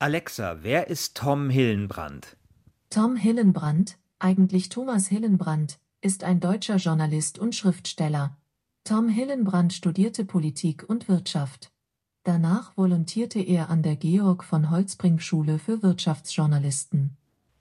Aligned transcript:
Alexa, 0.00 0.58
wer 0.62 0.86
ist 0.86 1.16
Tom 1.16 1.50
Hillenbrand? 1.50 2.36
Tom 2.88 3.16
Hillenbrand, 3.16 3.98
eigentlich 4.20 4.68
Thomas 4.68 5.08
Hillenbrand, 5.08 5.80
ist 6.00 6.22
ein 6.22 6.38
deutscher 6.38 6.76
Journalist 6.76 7.40
und 7.40 7.56
Schriftsteller. 7.56 8.36
Tom 8.84 9.08
Hillenbrand 9.08 9.72
studierte 9.72 10.24
Politik 10.24 10.84
und 10.88 11.08
Wirtschaft. 11.08 11.72
Danach 12.22 12.76
volontierte 12.76 13.40
er 13.40 13.70
an 13.70 13.82
der 13.82 13.96
Georg 13.96 14.44
von 14.44 14.70
Holtzbrinck 14.70 15.20
Schule 15.20 15.58
für 15.58 15.82
Wirtschaftsjournalisten. 15.82 17.16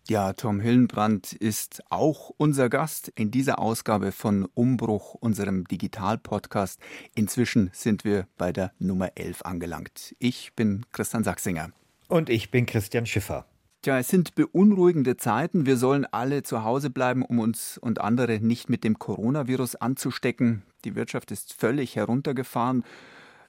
Ja, 0.08 0.34
Tom 0.34 0.60
Hillenbrand 0.60 1.34
ist 1.34 1.82
auch 1.90 2.30
unser 2.38 2.70
Gast 2.70 3.12
in 3.16 3.32
dieser 3.32 3.58
Ausgabe 3.58 4.12
von 4.12 4.46
Umbruch, 4.54 5.16
unserem 5.16 5.64
Digital-Podcast. 5.64 6.80
Inzwischen 7.16 7.72
sind 7.74 8.04
wir 8.04 8.28
bei 8.38 8.52
der 8.52 8.74
Nummer 8.78 9.10
11 9.16 9.42
angelangt. 9.42 10.16
Ich 10.20 10.54
bin 10.54 10.86
Christian 10.92 11.24
Sachsinger. 11.24 11.72
Und 12.08 12.30
ich 12.30 12.52
bin 12.52 12.66
Christian 12.66 13.06
Schiffer. 13.06 13.46
Tja, 13.82 14.00
es 14.00 14.08
sind 14.08 14.36
beunruhigende 14.36 15.18
Zeiten. 15.18 15.66
Wir 15.66 15.78
sollen 15.78 16.06
alle 16.06 16.44
zu 16.44 16.64
Hause 16.64 16.90
bleiben, 16.90 17.24
um 17.24 17.40
uns 17.40 17.78
und 17.78 18.02
andere 18.02 18.40
nicht 18.40 18.70
mit 18.70 18.84
dem 18.84 18.98
Coronavirus 18.98 19.76
anzustecken. 19.76 20.64
Die 20.84 20.96
Wirtschaft 20.96 21.32
ist 21.32 21.54
völlig 21.54 21.96
heruntergefahren. 21.96 22.84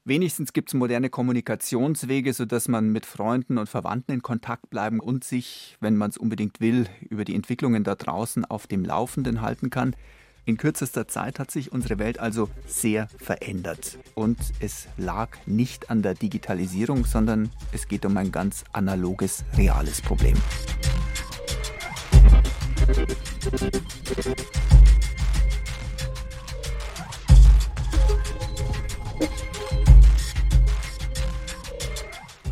Wenigstens 0.05 0.53
gibt 0.53 0.71
es 0.71 0.75
moderne 0.75 1.11
Kommunikationswege, 1.11 2.33
sodass 2.33 2.69
man 2.69 2.91
mit 2.91 3.05
Freunden 3.05 3.59
und 3.59 3.69
Verwandten 3.69 4.13
in 4.13 4.23
Kontakt 4.23 4.71
bleiben 4.71 5.01
und 5.01 5.25
sich, 5.25 5.77
wenn 5.81 5.97
man 5.97 6.11
es 6.11 6.17
unbedingt 6.17 6.61
will, 6.61 6.87
über 7.09 7.25
die 7.25 7.35
Entwicklungen 7.35 7.85
da 7.85 7.95
draußen 7.95 8.45
auf 8.45 8.67
dem 8.67 8.85
Laufenden 8.85 9.41
halten 9.41 9.71
kann. 9.71 9.95
In 10.49 10.57
kürzester 10.57 11.07
Zeit 11.07 11.39
hat 11.39 11.51
sich 11.51 11.73
unsere 11.73 11.99
Welt 11.99 12.19
also 12.19 12.49
sehr 12.67 13.09
verändert. 13.19 13.99
Und 14.15 14.39
es 14.61 14.89
lag 14.97 15.29
nicht 15.45 15.91
an 15.91 16.01
der 16.01 16.15
Digitalisierung, 16.15 17.05
sondern 17.05 17.51
es 17.73 17.87
geht 17.87 18.07
um 18.07 18.17
ein 18.17 18.33
ganz 18.33 18.65
analoges, 18.73 19.45
reales 19.59 20.01
Problem. 20.01 20.39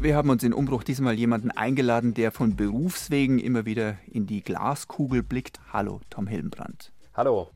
Wir 0.03 0.16
haben 0.16 0.28
uns 0.28 0.42
in 0.42 0.53
Umbruch 0.53 0.83
diesmal 0.83 1.14
jemanden 1.14 1.50
eingeladen, 1.50 2.12
der 2.12 2.31
von 2.31 2.56
Berufswegen 2.56 3.38
immer 3.38 3.64
wieder 3.64 3.97
in 4.06 4.27
die 4.27 4.42
Glaskugel 4.42 5.22
blickt. 5.22 5.60
Hallo, 5.72 6.03
Tom 6.10 6.27
Hillenbrand. 6.27 6.92
Hallo. 7.14 7.48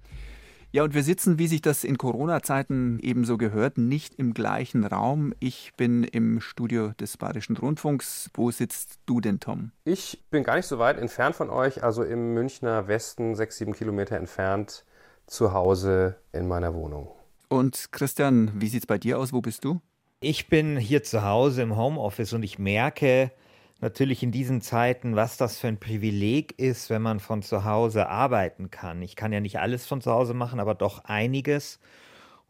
Ja, 0.72 0.84
und 0.84 0.94
wir 0.94 1.02
sitzen, 1.02 1.36
wie 1.40 1.48
sich 1.48 1.62
das 1.62 1.82
in 1.82 1.98
Corona-Zeiten 1.98 3.00
ebenso 3.02 3.38
gehört, 3.38 3.76
nicht 3.76 4.14
im 4.14 4.34
gleichen 4.34 4.84
Raum. 4.84 5.34
Ich 5.40 5.72
bin 5.76 6.04
im 6.04 6.40
Studio 6.40 6.92
des 7.00 7.16
Bayerischen 7.16 7.56
Rundfunks. 7.56 8.30
Wo 8.34 8.52
sitzt 8.52 9.00
du 9.04 9.20
denn, 9.20 9.41
Tom? 9.41 9.72
Ich 9.82 10.22
bin 10.30 10.44
gar 10.44 10.54
nicht 10.54 10.66
so 10.66 10.78
weit 10.78 10.98
entfernt 10.98 11.34
von 11.34 11.50
euch, 11.50 11.82
also 11.82 12.04
im 12.04 12.34
Münchner 12.34 12.86
Westen, 12.86 13.34
sechs, 13.34 13.56
sieben 13.56 13.72
Kilometer 13.72 14.16
entfernt, 14.16 14.84
zu 15.26 15.52
Hause 15.52 16.18
in 16.32 16.46
meiner 16.46 16.72
Wohnung. 16.72 17.08
Und 17.48 17.91
Christian, 17.91 18.52
wie 18.54 18.68
sieht's 18.68 18.86
bei 18.86 18.98
dir 18.98 19.18
aus? 19.18 19.32
Wo 19.32 19.41
bist 19.41 19.64
du? 19.64 19.80
Ich 20.20 20.48
bin 20.48 20.76
hier 20.76 21.02
zu 21.02 21.24
Hause 21.24 21.62
im 21.62 21.76
Homeoffice 21.76 22.32
und 22.32 22.44
ich 22.44 22.60
merke, 22.60 23.32
natürlich 23.81 24.23
in 24.23 24.33
diesen 24.33 24.61
Zeiten, 24.61 25.17
was 25.17 25.36
das 25.36 25.59
für 25.59 25.69
ein 25.69 25.81
Privileg 25.81 26.59
ist, 26.59 26.91
wenn 26.91 27.03
man 27.03 27.20
von 27.20 27.42
zu 27.42 27.64
Hause 27.64 28.09
arbeiten 28.09 28.70
kann. 28.70 29.03
Ich 29.03 29.17
kann 29.17 29.33
ja 29.33 29.41
nicht 29.41 29.59
alles 29.59 29.87
von 29.87 30.00
zu 30.00 30.11
Hause 30.11 30.34
machen, 30.34 30.61
aber 30.61 30.75
doch 30.75 31.05
einiges. 31.05 31.81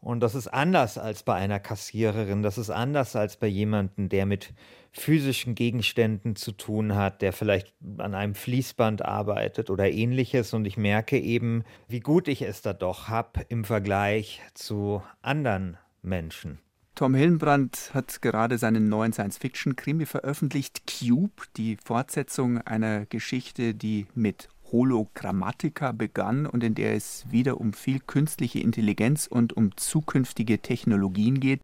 Und 0.01 0.21
das 0.21 0.33
ist 0.33 0.47
anders 0.47 0.97
als 0.97 1.21
bei 1.21 1.35
einer 1.35 1.59
Kassiererin, 1.59 2.41
das 2.41 2.57
ist 2.57 2.71
anders 2.71 3.15
als 3.15 3.37
bei 3.37 3.45
jemandem, 3.45 4.09
der 4.09 4.25
mit 4.25 4.51
physischen 4.91 5.53
Gegenständen 5.53 6.35
zu 6.35 6.51
tun 6.51 6.95
hat, 6.95 7.21
der 7.21 7.33
vielleicht 7.33 7.75
an 7.97 8.15
einem 8.15 8.33
Fließband 8.33 9.05
arbeitet 9.05 9.69
oder 9.69 9.89
ähnliches. 9.89 10.53
Und 10.53 10.65
ich 10.65 10.75
merke 10.75 11.19
eben, 11.19 11.63
wie 11.87 11.99
gut 11.99 12.27
ich 12.27 12.41
es 12.41 12.63
da 12.63 12.73
doch 12.73 13.09
habe 13.09 13.41
im 13.47 13.63
Vergleich 13.63 14.41
zu 14.55 15.03
anderen 15.21 15.77
Menschen. 16.01 16.59
Tom 16.95 17.15
Hillenbrand 17.15 17.91
hat 17.93 18.21
gerade 18.21 18.57
seinen 18.57 18.89
neuen 18.89 19.13
Science-Fiction-Krimi 19.13 20.05
veröffentlicht, 20.05 20.83
Cube, 20.85 21.43
die 21.57 21.77
Fortsetzung 21.83 22.59
einer 22.59 23.05
Geschichte, 23.05 23.73
die 23.73 24.07
mit 24.13 24.49
Hologrammatika 24.71 25.91
begann 25.91 26.45
und 26.45 26.63
in 26.63 26.75
der 26.75 26.95
es 26.95 27.25
wieder 27.29 27.59
um 27.59 27.73
viel 27.73 27.99
künstliche 27.99 28.59
Intelligenz 28.59 29.27
und 29.27 29.53
um 29.53 29.75
zukünftige 29.77 30.59
Technologien 30.59 31.39
geht. 31.39 31.61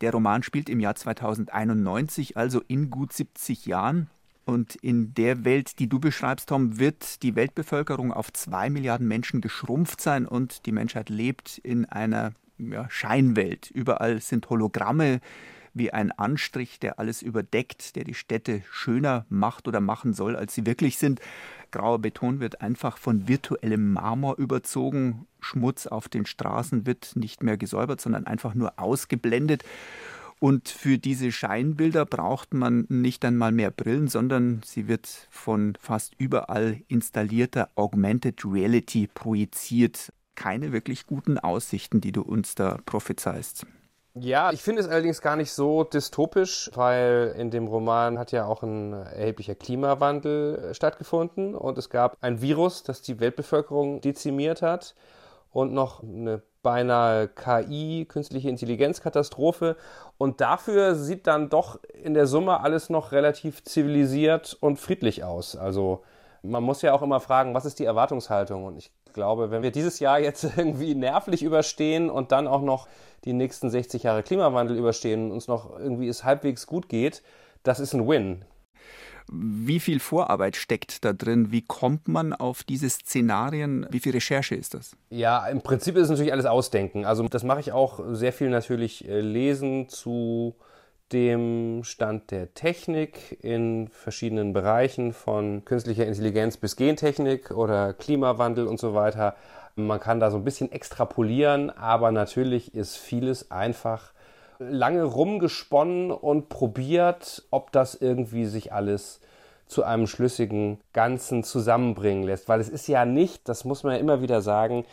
Der 0.00 0.12
Roman 0.12 0.42
spielt 0.42 0.68
im 0.68 0.80
Jahr 0.80 0.94
2091, 0.94 2.36
also 2.36 2.60
in 2.68 2.90
gut 2.90 3.12
70 3.12 3.66
Jahren. 3.66 4.10
Und 4.44 4.76
in 4.76 5.12
der 5.14 5.44
Welt, 5.44 5.80
die 5.80 5.88
du 5.88 5.98
beschreibst, 5.98 6.50
Tom, 6.50 6.78
wird 6.78 7.22
die 7.22 7.34
Weltbevölkerung 7.34 8.12
auf 8.12 8.32
zwei 8.32 8.70
Milliarden 8.70 9.08
Menschen 9.08 9.40
geschrumpft 9.40 10.00
sein 10.00 10.26
und 10.26 10.66
die 10.66 10.72
Menschheit 10.72 11.08
lebt 11.08 11.58
in 11.58 11.84
einer 11.84 12.32
ja, 12.58 12.88
Scheinwelt. 12.90 13.70
Überall 13.70 14.20
sind 14.20 14.48
Hologramme 14.50 15.20
wie 15.74 15.92
ein 15.92 16.10
Anstrich, 16.10 16.80
der 16.80 16.98
alles 16.98 17.20
überdeckt, 17.20 17.96
der 17.96 18.04
die 18.04 18.14
Städte 18.14 18.62
schöner 18.70 19.26
macht 19.28 19.68
oder 19.68 19.80
machen 19.80 20.14
soll, 20.14 20.34
als 20.34 20.54
sie 20.54 20.64
wirklich 20.64 20.96
sind. 20.96 21.20
Grauer 21.70 21.98
Beton 21.98 22.40
wird 22.40 22.62
einfach 22.62 22.96
von 22.96 23.28
virtuellem 23.28 23.92
Marmor 23.92 24.38
überzogen. 24.38 25.26
Schmutz 25.40 25.86
auf 25.86 26.08
den 26.08 26.24
Straßen 26.24 26.86
wird 26.86 27.14
nicht 27.14 27.42
mehr 27.42 27.58
gesäubert, 27.58 28.00
sondern 28.00 28.26
einfach 28.26 28.54
nur 28.54 28.78
ausgeblendet. 28.78 29.64
Und 30.38 30.68
für 30.68 30.98
diese 30.98 31.32
Scheinbilder 31.32 32.04
braucht 32.04 32.52
man 32.52 32.86
nicht 32.88 33.24
einmal 33.24 33.52
mehr 33.52 33.70
Brillen, 33.70 34.08
sondern 34.08 34.60
sie 34.64 34.86
wird 34.86 35.06
von 35.30 35.76
fast 35.80 36.14
überall 36.18 36.82
installierter 36.88 37.70
Augmented 37.74 38.44
Reality 38.44 39.08
projiziert 39.12 40.12
keine 40.36 40.72
wirklich 40.72 41.06
guten 41.06 41.38
Aussichten, 41.38 42.00
die 42.00 42.12
du 42.12 42.22
uns 42.22 42.54
da 42.54 42.78
prophezeist. 42.86 43.66
Ja, 44.18 44.50
ich 44.50 44.62
finde 44.62 44.80
es 44.80 44.88
allerdings 44.88 45.20
gar 45.20 45.36
nicht 45.36 45.52
so 45.52 45.84
dystopisch, 45.84 46.70
weil 46.74 47.34
in 47.36 47.50
dem 47.50 47.66
Roman 47.66 48.18
hat 48.18 48.32
ja 48.32 48.46
auch 48.46 48.62
ein 48.62 48.94
erheblicher 48.94 49.54
Klimawandel 49.54 50.70
äh, 50.70 50.74
stattgefunden 50.74 51.54
und 51.54 51.76
es 51.76 51.90
gab 51.90 52.16
ein 52.22 52.40
Virus, 52.40 52.82
das 52.82 53.02
die 53.02 53.20
Weltbevölkerung 53.20 54.00
dezimiert 54.00 54.62
hat 54.62 54.94
und 55.50 55.74
noch 55.74 56.02
eine 56.02 56.40
beinahe 56.62 57.28
KI, 57.28 58.06
künstliche 58.08 58.48
Intelligenzkatastrophe. 58.48 59.76
Und 60.18 60.40
dafür 60.40 60.94
sieht 60.94 61.26
dann 61.26 61.48
doch 61.48 61.78
in 61.92 62.14
der 62.14 62.26
Summe 62.26 62.60
alles 62.60 62.90
noch 62.90 63.12
relativ 63.12 63.62
zivilisiert 63.64 64.56
und 64.58 64.78
friedlich 64.78 65.24
aus. 65.24 65.56
Also 65.56 66.02
man 66.42 66.62
muss 66.62 66.82
ja 66.82 66.92
auch 66.92 67.02
immer 67.02 67.20
fragen, 67.20 67.54
was 67.54 67.66
ist 67.66 67.78
die 67.78 67.84
Erwartungshaltung? 67.84 68.64
Und 68.64 68.78
ich 68.78 68.90
glaube, 69.16 69.50
wenn 69.50 69.62
wir 69.64 69.72
dieses 69.72 69.98
Jahr 69.98 70.20
jetzt 70.20 70.44
irgendwie 70.56 70.94
nervlich 70.94 71.42
überstehen 71.42 72.08
und 72.08 72.30
dann 72.30 72.46
auch 72.46 72.62
noch 72.62 72.86
die 73.24 73.32
nächsten 73.32 73.68
60 73.68 74.04
Jahre 74.04 74.22
Klimawandel 74.22 74.78
überstehen 74.78 75.24
und 75.24 75.32
uns 75.32 75.48
noch 75.48 75.76
irgendwie 75.76 76.06
es 76.06 76.22
halbwegs 76.22 76.68
gut 76.68 76.88
geht, 76.88 77.24
das 77.64 77.80
ist 77.80 77.92
ein 77.94 78.06
Win. 78.06 78.44
Wie 79.28 79.80
viel 79.80 79.98
Vorarbeit 79.98 80.54
steckt 80.54 81.04
da 81.04 81.12
drin? 81.12 81.50
Wie 81.50 81.62
kommt 81.62 82.06
man 82.06 82.32
auf 82.32 82.62
diese 82.62 82.88
Szenarien? 82.88 83.84
Wie 83.90 83.98
viel 83.98 84.12
Recherche 84.12 84.54
ist 84.54 84.74
das? 84.74 84.96
Ja, 85.10 85.48
im 85.48 85.62
Prinzip 85.62 85.96
ist 85.96 86.04
es 86.04 86.10
natürlich 86.10 86.32
alles 86.32 86.46
Ausdenken. 86.46 87.04
Also 87.04 87.26
das 87.26 87.42
mache 87.42 87.58
ich 87.58 87.72
auch 87.72 87.98
sehr 88.10 88.32
viel 88.32 88.50
natürlich 88.50 89.08
äh, 89.08 89.20
lesen 89.20 89.88
zu 89.88 90.54
dem 91.12 91.84
Stand 91.84 92.30
der 92.30 92.54
Technik 92.54 93.38
in 93.42 93.88
verschiedenen 93.88 94.52
Bereichen 94.52 95.12
von 95.12 95.64
künstlicher 95.64 96.06
Intelligenz 96.06 96.56
bis 96.56 96.76
Gentechnik 96.76 97.50
oder 97.50 97.92
Klimawandel 97.92 98.66
und 98.66 98.80
so 98.80 98.94
weiter. 98.94 99.36
Man 99.76 100.00
kann 100.00 100.20
da 100.20 100.30
so 100.30 100.36
ein 100.38 100.44
bisschen 100.44 100.72
extrapolieren, 100.72 101.70
aber 101.70 102.10
natürlich 102.10 102.74
ist 102.74 102.96
vieles 102.96 103.50
einfach 103.50 104.12
lange 104.58 105.04
rumgesponnen 105.04 106.10
und 106.10 106.48
probiert, 106.48 107.44
ob 107.50 107.72
das 107.72 107.94
irgendwie 107.94 108.46
sich 108.46 108.72
alles 108.72 109.20
zu 109.66 109.84
einem 109.84 110.06
schlüssigen 110.06 110.80
Ganzen 110.92 111.44
zusammenbringen 111.44 112.24
lässt. 112.24 112.48
Weil 112.48 112.60
es 112.60 112.68
ist 112.68 112.86
ja 112.88 113.04
nicht, 113.04 113.48
das 113.48 113.64
muss 113.64 113.82
man 113.82 113.94
ja 113.94 113.98
immer 113.98 114.22
wieder 114.22 114.40
sagen, 114.40 114.84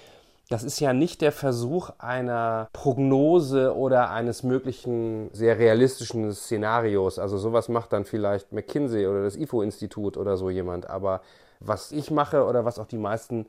das 0.50 0.63
ist 0.63 0.80
ja 0.80 0.94
nicht 0.94 1.22
der 1.22 1.31
Versuch 1.31 1.92
einer 2.00 2.68
Prognose 2.74 3.75
oder 3.75 4.12
eines 4.12 4.44
möglichen 4.44 5.30
sehr 5.34 5.57
realistischen 5.57 6.31
Szenarios. 6.34 7.18
Also 7.18 7.38
sowas 7.38 7.69
macht 7.69 7.94
dann 7.94 8.06
vielleicht 8.06 8.51
McKinsey 8.51 9.07
oder 9.07 9.24
das 9.24 9.36
IFO-Institut 9.36 10.18
oder 10.18 10.38
so 10.38 10.50
jemand. 10.50 10.90
Aber 10.90 11.22
was 11.60 11.92
ich 11.92 12.12
mache 12.12 12.45
oder 12.45 12.66
was 12.66 12.78
auch 12.78 12.88
die 12.88 12.98
meisten 12.98 13.45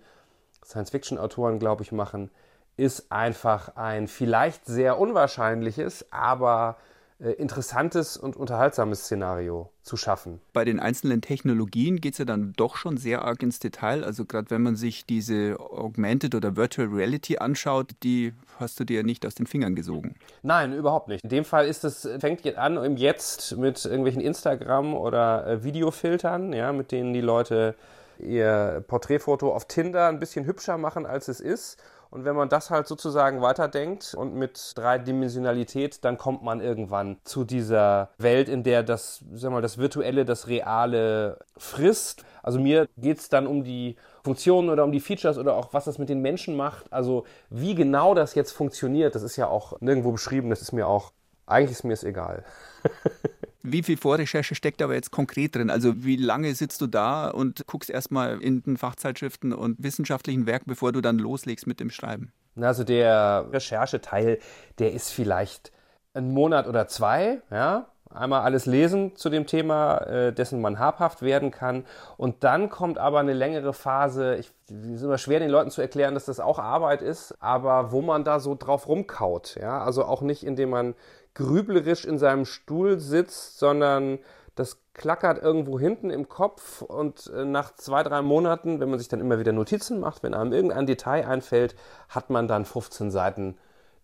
Science-Fiction-Autoren, 0.64 1.58
glaube 1.58 1.82
ich, 1.82 1.92
machen, 1.92 2.30
ist 2.76 3.10
einfach 3.12 3.76
ein 3.76 4.08
vielleicht 4.08 4.66
sehr 4.66 4.98
unwahrscheinliches, 4.98 6.06
aber 6.10 6.76
interessantes 7.20 8.16
und 8.16 8.36
unterhaltsames 8.36 9.04
Szenario 9.04 9.70
zu 9.82 9.96
schaffen. 9.96 10.40
Bei 10.52 10.64
den 10.64 10.80
einzelnen 10.80 11.20
Technologien 11.20 12.00
geht 12.00 12.14
es 12.14 12.18
ja 12.18 12.24
dann 12.24 12.52
doch 12.56 12.76
schon 12.76 12.96
sehr 12.96 13.22
arg 13.22 13.42
ins 13.42 13.60
Detail. 13.60 14.02
Also 14.02 14.24
gerade 14.24 14.50
wenn 14.50 14.62
man 14.62 14.76
sich 14.76 15.06
diese 15.06 15.56
Augmented 15.60 16.34
oder 16.34 16.56
Virtual 16.56 16.88
Reality 16.88 17.38
anschaut, 17.38 17.92
die 18.02 18.32
hast 18.58 18.80
du 18.80 18.84
dir 18.84 19.04
nicht 19.04 19.24
aus 19.26 19.34
den 19.34 19.46
Fingern 19.46 19.74
gesogen. 19.74 20.16
Nein, 20.42 20.72
überhaupt 20.72 21.08
nicht. 21.08 21.22
In 21.22 21.30
dem 21.30 21.44
Fall 21.44 21.66
ist 21.66 21.84
es, 21.84 22.08
fängt 22.18 22.44
an 22.58 22.76
im 22.76 22.96
Jetzt 22.96 23.56
mit 23.56 23.84
irgendwelchen 23.84 24.20
Instagram- 24.20 24.94
oder 24.94 25.46
äh, 25.46 25.64
Videofiltern, 25.64 26.52
ja, 26.52 26.72
mit 26.72 26.90
denen 26.92 27.12
die 27.12 27.20
Leute 27.20 27.74
ihr 28.18 28.84
Porträtfoto 28.86 29.52
auf 29.52 29.66
Tinder 29.66 30.08
ein 30.08 30.20
bisschen 30.20 30.46
hübscher 30.46 30.78
machen, 30.78 31.06
als 31.06 31.28
es 31.28 31.40
ist 31.40 31.78
und 32.14 32.24
wenn 32.24 32.36
man 32.36 32.48
das 32.48 32.70
halt 32.70 32.86
sozusagen 32.86 33.42
weiterdenkt 33.42 34.14
und 34.14 34.36
mit 34.36 34.74
Dreidimensionalität, 34.76 36.04
dann 36.04 36.16
kommt 36.16 36.44
man 36.44 36.60
irgendwann 36.60 37.16
zu 37.24 37.42
dieser 37.42 38.10
Welt, 38.18 38.48
in 38.48 38.62
der 38.62 38.84
das, 38.84 39.24
sag 39.32 39.50
mal, 39.50 39.60
das 39.60 39.78
Virtuelle 39.78 40.24
das 40.24 40.46
Reale 40.46 41.40
frisst. 41.56 42.24
Also 42.44 42.60
mir 42.60 42.86
geht 42.96 43.18
es 43.18 43.30
dann 43.30 43.48
um 43.48 43.64
die 43.64 43.96
Funktionen 44.22 44.70
oder 44.70 44.84
um 44.84 44.92
die 44.92 45.00
Features 45.00 45.38
oder 45.38 45.56
auch 45.56 45.74
was 45.74 45.86
das 45.86 45.98
mit 45.98 46.08
den 46.08 46.20
Menschen 46.20 46.54
macht. 46.54 46.92
Also 46.92 47.24
wie 47.50 47.74
genau 47.74 48.14
das 48.14 48.36
jetzt 48.36 48.52
funktioniert, 48.52 49.16
das 49.16 49.24
ist 49.24 49.34
ja 49.34 49.48
auch 49.48 49.80
nirgendwo 49.80 50.12
beschrieben. 50.12 50.50
Das 50.50 50.62
ist 50.62 50.70
mir 50.70 50.86
auch, 50.86 51.10
eigentlich 51.46 51.72
ist 51.72 51.82
mir 51.82 51.94
es 51.94 52.04
egal. 52.04 52.44
Wie 53.66 53.82
viel 53.82 53.96
Vorrecherche 53.96 54.54
steckt 54.54 54.82
aber 54.82 54.92
jetzt 54.92 55.10
konkret 55.10 55.56
drin? 55.56 55.70
Also 55.70 56.04
wie 56.04 56.16
lange 56.16 56.54
sitzt 56.54 56.82
du 56.82 56.86
da 56.86 57.30
und 57.30 57.66
guckst 57.66 57.88
erstmal 57.88 58.42
in 58.42 58.62
den 58.62 58.76
Fachzeitschriften 58.76 59.54
und 59.54 59.82
wissenschaftlichen 59.82 60.44
Werken, 60.46 60.66
bevor 60.68 60.92
du 60.92 61.00
dann 61.00 61.18
loslegst 61.18 61.66
mit 61.66 61.80
dem 61.80 61.88
Schreiben? 61.88 62.30
Also 62.60 62.84
der 62.84 63.48
Rechercheteil, 63.50 64.38
der 64.78 64.92
ist 64.92 65.10
vielleicht 65.10 65.72
ein 66.12 66.30
Monat 66.30 66.68
oder 66.68 66.88
zwei, 66.88 67.40
ja. 67.50 67.88
Einmal 68.14 68.42
alles 68.42 68.66
lesen 68.66 69.16
zu 69.16 69.28
dem 69.28 69.46
Thema, 69.46 69.98
äh, 69.98 70.32
dessen 70.32 70.60
man 70.60 70.78
habhaft 70.78 71.22
werden 71.22 71.50
kann. 71.50 71.84
Und 72.16 72.44
dann 72.44 72.70
kommt 72.70 72.98
aber 72.98 73.18
eine 73.18 73.32
längere 73.32 73.72
Phase. 73.72 74.36
Ich, 74.36 74.52
es 74.68 74.96
ist 74.96 75.02
immer 75.02 75.18
schwer, 75.18 75.40
den 75.40 75.50
Leuten 75.50 75.70
zu 75.70 75.82
erklären, 75.82 76.14
dass 76.14 76.24
das 76.24 76.40
auch 76.40 76.58
Arbeit 76.58 77.02
ist, 77.02 77.34
aber 77.40 77.90
wo 77.92 78.02
man 78.02 78.24
da 78.24 78.38
so 78.38 78.54
drauf 78.54 78.88
rumkaut. 78.88 79.56
Ja? 79.60 79.82
Also 79.82 80.04
auch 80.04 80.22
nicht, 80.22 80.44
indem 80.44 80.70
man 80.70 80.94
grüblerisch 81.34 82.04
in 82.04 82.18
seinem 82.18 82.44
Stuhl 82.44 83.00
sitzt, 83.00 83.58
sondern 83.58 84.20
das 84.54 84.78
klackert 84.94 85.42
irgendwo 85.42 85.80
hinten 85.80 86.10
im 86.10 86.28
Kopf 86.28 86.82
und 86.82 87.30
äh, 87.34 87.44
nach 87.44 87.74
zwei, 87.74 88.04
drei 88.04 88.22
Monaten, 88.22 88.78
wenn 88.78 88.90
man 88.90 88.98
sich 88.98 89.08
dann 89.08 89.20
immer 89.20 89.38
wieder 89.40 89.52
Notizen 89.52 89.98
macht, 89.98 90.22
wenn 90.22 90.34
einem 90.34 90.52
irgendein 90.52 90.86
Detail 90.86 91.26
einfällt, 91.26 91.74
hat 92.08 92.30
man 92.30 92.46
dann 92.46 92.64
15 92.64 93.10
Seiten 93.10 93.56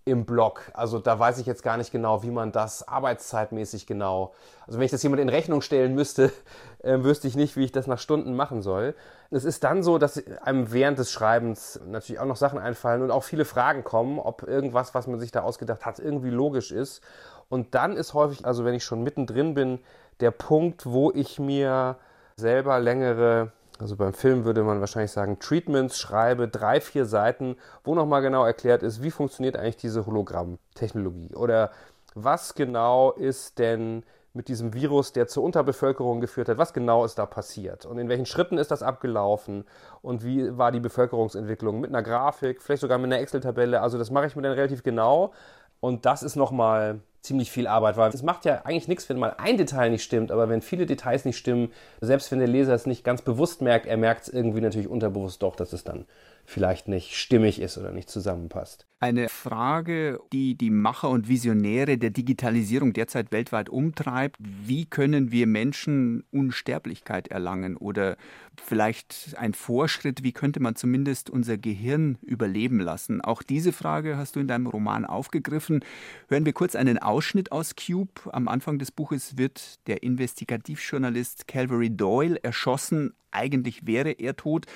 im 0.05 0.25
Blog. 0.25 0.71
Also 0.75 0.99
da 0.99 1.19
weiß 1.19 1.39
ich 1.39 1.47
jetzt 1.47 1.63
gar 1.63 1.77
nicht 1.77 1.93
genau, 1.93 2.23
wie 2.23 2.31
man 2.31 2.53
das 2.53 2.87
arbeitszeitmäßig 2.87 3.87
genau. 3.87 4.33
Also 4.67 4.79
wenn 4.79 4.85
ich 4.85 4.91
das 4.91 5.03
jemand 5.03 5.21
in 5.21 5.29
Rechnung 5.29 5.61
stellen 5.61 5.95
müsste, 5.95 6.33
äh, 6.83 7.03
wüsste 7.03 7.29
ich 7.29 7.37
nicht, 7.37 7.57
wie 7.57 7.65
ich 7.65 7.73
das 7.73 7.87
nach 7.87 7.99
Stunden 7.99 8.35
machen 8.35 8.63
soll. 8.63 8.95
Es 9.31 9.45
ist 9.45 9.63
dann 9.63 9.83
so, 9.83 9.99
dass 9.99 10.23
einem 10.43 10.73
während 10.73 10.99
des 10.99 11.13
Schreibens 11.13 11.81
natürlich 11.87 12.21
auch 12.21 12.27
noch 12.27 12.37
Sachen 12.37 12.59
einfallen 12.59 13.03
und 13.03 13.11
auch 13.11 13.23
viele 13.23 13.45
Fragen 13.45 13.85
kommen, 13.85 14.19
ob 14.19 14.43
irgendwas, 14.43 14.95
was 14.95 15.07
man 15.07 15.21
sich 15.21 15.33
da 15.33 15.43
ausgedacht 15.43 15.87
hat, 15.87 15.99
irgendwie 15.99 16.31
logisch 16.31 16.73
ist. 16.73 17.03
Und 17.49 17.75
dann 17.75 17.97
ist 17.97 18.15
häufig, 18.15 18.47
also 18.47 18.65
wenn 18.65 18.75
ich 18.75 18.85
schon 18.85 19.03
mittendrin 19.03 19.55
bin, 19.55 19.81
der 20.21 20.31
Punkt, 20.31 20.87
wo 20.87 21.11
ich 21.13 21.39
mir 21.39 21.97
selber 22.37 22.79
längere 22.81 23.53
also 23.81 23.97
beim 23.97 24.13
Film 24.13 24.45
würde 24.45 24.63
man 24.63 24.81
wahrscheinlich 24.81 25.13
sagen, 25.13 25.39
Treatments 25.39 25.99
schreibe, 25.99 26.49
drei, 26.49 26.81
vier 26.81 27.07
Seiten, 27.07 27.57
wo 27.85 27.95
nochmal 27.95 28.23
genau 28.23 28.45
erklärt 28.45 28.83
ist, 28.83 29.03
wie 29.03 29.11
funktioniert 29.11 29.57
eigentlich 29.57 29.77
diese 29.77 30.07
Hologrammtechnologie? 30.07 31.35
Oder 31.35 31.71
was 32.15 32.55
genau 32.55 33.13
ist 33.13 33.59
denn 33.59 34.03
mit 34.33 34.49
diesem 34.49 34.75
Virus, 34.75 35.13
der 35.13 35.27
zur 35.27 35.43
Unterbevölkerung 35.43 36.21
geführt 36.21 36.49
hat, 36.49 36.59
was 36.59 36.73
genau 36.73 37.05
ist 37.05 37.19
da 37.19 37.27
passiert? 37.27 37.85
Und 37.85 37.99
in 37.99 38.09
welchen 38.09 38.27
Schritten 38.27 38.59
ist 38.59 38.71
das 38.71 38.83
abgelaufen? 38.83 39.65
Und 40.03 40.25
wie 40.25 40.57
war 40.57 40.71
die 40.71 40.81
Bevölkerungsentwicklung 40.81 41.81
mit 41.81 41.91
einer 41.91 42.03
Grafik, 42.03 42.63
vielleicht 42.63 42.83
sogar 42.83 42.99
mit 42.99 43.13
einer 43.13 43.21
Excel-Tabelle. 43.21 43.81
Also 43.81 43.99
das 43.99 44.11
mache 44.11 44.27
ich 44.27 44.37
mir 44.37 44.43
dann 44.43 44.53
relativ 44.53 44.83
genau 44.83 45.33
und 45.81 46.07
das 46.07 46.23
ist 46.23 46.37
nochmal 46.37 47.01
ziemlich 47.23 47.51
viel 47.51 47.67
Arbeit, 47.67 47.97
weil 47.97 48.11
es 48.11 48.23
macht 48.23 48.45
ja 48.45 48.63
eigentlich 48.65 48.89
nichts, 48.89 49.09
wenn 49.09 49.19
mal 49.19 49.35
ein 49.37 49.59
Detail 49.59 49.91
nicht 49.91 50.03
stimmt, 50.03 50.33
aber 50.33 50.49
wenn 50.49 50.63
viele 50.63 50.87
Details 50.87 51.25
nicht 51.25 51.37
stimmen, 51.37 51.71
selbst 52.01 52.31
wenn 52.33 52.39
der 52.39 52.49
Leser 52.49 52.75
es 52.75 52.87
nicht 52.87 53.05
ganz 53.05 53.21
bewusst 53.23 53.61
merkt, 53.61 53.87
er 53.87 53.99
merkt 53.99 54.23
es 54.23 54.29
irgendwie 54.31 54.63
natürlich 54.63 54.89
unterbewusst 54.89 55.43
doch, 55.43 55.55
dass 55.55 55.73
es 55.73 55.85
dann 55.85 56.07
vielleicht 56.51 56.89
nicht 56.89 57.17
stimmig 57.17 57.61
ist 57.61 57.79
oder 57.79 57.93
nicht 57.93 58.11
zusammenpasst. 58.11 58.87
Eine 58.99 59.29
Frage, 59.29 60.21
die 60.33 60.57
die 60.57 60.69
Macher 60.69 61.09
und 61.09 61.29
Visionäre 61.29 61.97
der 61.97 62.11
Digitalisierung 62.11 62.93
derzeit 62.93 63.33
weltweit 63.33 63.71
umtreibt. 63.71 64.37
Wie 64.39 64.85
können 64.85 65.33
wir 65.33 65.47
Menschen 65.47 66.25
Unsterblichkeit 66.33 67.29
erlangen? 67.29 67.77
Oder 67.77 68.17
vielleicht 68.63 69.35
ein 69.39 69.55
Vorschritt, 69.55 70.23
wie 70.23 70.33
könnte 70.33 70.61
man 70.61 70.77
zumindest 70.77 71.31
unser 71.31 71.57
Gehirn 71.57 72.19
überleben 72.21 72.81
lassen? 72.81 73.21
Auch 73.23 73.43
diese 73.43 73.73
Frage 73.73 74.19
hast 74.19 74.37
du 74.37 74.41
in 74.41 74.49
deinem 74.49 74.67
Roman 74.67 75.07
aufgegriffen. 75.07 75.85
Hören 76.29 76.45
wir 76.45 76.53
kurz 76.53 76.75
einen 76.75 76.99
Ausschnitt 76.99 77.53
aus 77.53 77.77
Cube. 77.77 78.11
Am 78.33 78.49
Anfang 78.49 78.79
des 78.79 78.91
Buches 78.91 79.39
wird 79.39 79.87
der 79.87 80.03
Investigativjournalist 80.03 81.47
Calvary 81.47 81.91
Doyle 81.91 82.43
erschossen. 82.43 83.15
Eigentlich 83.31 83.87
wäre 83.87 84.11
er 84.11 84.37
tot 84.37 84.67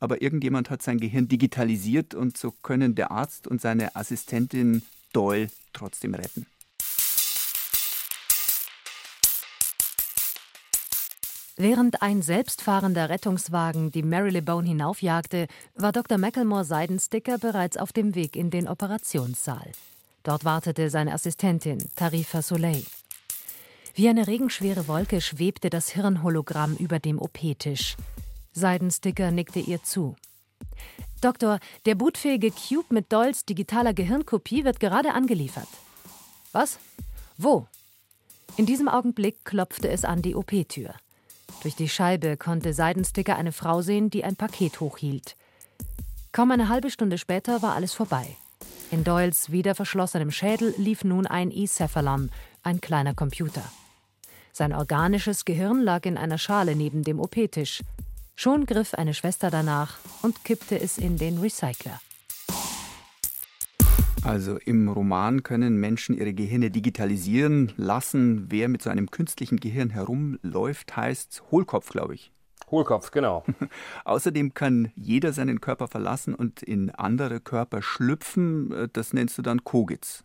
aber 0.00 0.22
irgendjemand 0.22 0.70
hat 0.70 0.82
sein 0.82 0.98
Gehirn 0.98 1.28
digitalisiert 1.28 2.14
und 2.14 2.36
so 2.36 2.50
können 2.50 2.94
der 2.94 3.10
Arzt 3.10 3.46
und 3.46 3.60
seine 3.60 3.96
Assistentin 3.96 4.82
Doyle 5.12 5.48
trotzdem 5.72 6.14
retten. 6.14 6.46
Während 11.58 12.02
ein 12.02 12.20
selbstfahrender 12.20 13.08
Rettungswagen 13.08 13.90
die 13.90 14.02
Marylebone 14.02 14.68
hinaufjagte, 14.68 15.46
war 15.74 15.90
Dr. 15.90 16.18
Macklemore 16.18 16.66
Seidensticker 16.66 17.38
bereits 17.38 17.78
auf 17.78 17.94
dem 17.94 18.14
Weg 18.14 18.36
in 18.36 18.50
den 18.50 18.68
Operationssaal. 18.68 19.72
Dort 20.22 20.44
wartete 20.44 20.90
seine 20.90 21.14
Assistentin, 21.14 21.78
Tarifa 21.96 22.42
Soleil. 22.42 22.84
Wie 23.94 24.06
eine 24.10 24.26
regenschwere 24.26 24.86
Wolke 24.86 25.22
schwebte 25.22 25.70
das 25.70 25.88
Hirnhologramm 25.88 26.76
über 26.76 26.98
dem 26.98 27.18
OP-Tisch. 27.18 27.96
Seidensticker 28.56 29.30
nickte 29.30 29.60
ihr 29.60 29.82
zu. 29.82 30.16
Doktor, 31.20 31.60
der 31.84 31.94
bootfähige 31.94 32.50
Cube 32.50 32.94
mit 32.94 33.12
Dolls 33.12 33.44
digitaler 33.44 33.92
Gehirnkopie 33.92 34.64
wird 34.64 34.80
gerade 34.80 35.12
angeliefert. 35.12 35.68
Was? 36.52 36.78
Wo? 37.36 37.66
In 38.56 38.64
diesem 38.64 38.88
Augenblick 38.88 39.44
klopfte 39.44 39.88
es 39.90 40.06
an 40.06 40.22
die 40.22 40.34
OP-Tür. 40.34 40.94
Durch 41.62 41.76
die 41.76 41.88
Scheibe 41.88 42.38
konnte 42.38 42.72
Seidensticker 42.72 43.36
eine 43.36 43.52
Frau 43.52 43.82
sehen, 43.82 44.08
die 44.08 44.24
ein 44.24 44.36
Paket 44.36 44.80
hochhielt. 44.80 45.36
Kaum 46.32 46.50
eine 46.50 46.70
halbe 46.70 46.90
Stunde 46.90 47.18
später 47.18 47.60
war 47.60 47.74
alles 47.74 47.92
vorbei. 47.92 48.26
In 48.90 49.04
Doyles 49.04 49.52
wieder 49.52 49.74
verschlossenem 49.74 50.30
Schädel 50.30 50.74
lief 50.78 51.04
nun 51.04 51.26
ein 51.26 51.50
E-Cephalon, 51.50 52.30
ein 52.62 52.80
kleiner 52.80 53.14
Computer. 53.14 53.64
Sein 54.52 54.72
organisches 54.72 55.44
Gehirn 55.44 55.82
lag 55.82 56.06
in 56.06 56.16
einer 56.16 56.38
Schale 56.38 56.74
neben 56.74 57.02
dem 57.02 57.20
OP-Tisch. 57.20 57.82
Schon 58.38 58.66
griff 58.66 58.92
eine 58.92 59.14
Schwester 59.14 59.50
danach 59.50 59.96
und 60.20 60.44
kippte 60.44 60.78
es 60.78 60.98
in 60.98 61.16
den 61.16 61.38
Recycler. 61.38 61.98
Also 64.22 64.58
im 64.58 64.90
Roman 64.90 65.42
können 65.42 65.76
Menschen 65.78 66.14
ihre 66.14 66.34
Gehirne 66.34 66.70
digitalisieren 66.70 67.72
lassen. 67.78 68.44
Wer 68.50 68.68
mit 68.68 68.82
so 68.82 68.90
einem 68.90 69.10
künstlichen 69.10 69.56
Gehirn 69.56 69.88
herumläuft, 69.88 70.94
heißt 70.94 71.44
Hohlkopf, 71.50 71.88
glaube 71.88 72.14
ich. 72.14 72.30
Hohlkopf, 72.70 73.10
genau. 73.10 73.42
Außerdem 74.04 74.52
kann 74.52 74.92
jeder 74.96 75.32
seinen 75.32 75.62
Körper 75.62 75.88
verlassen 75.88 76.34
und 76.34 76.62
in 76.62 76.90
andere 76.90 77.40
Körper 77.40 77.80
schlüpfen. 77.80 78.90
Das 78.92 79.14
nennst 79.14 79.38
du 79.38 79.42
dann 79.42 79.64
Kogitz. 79.64 80.24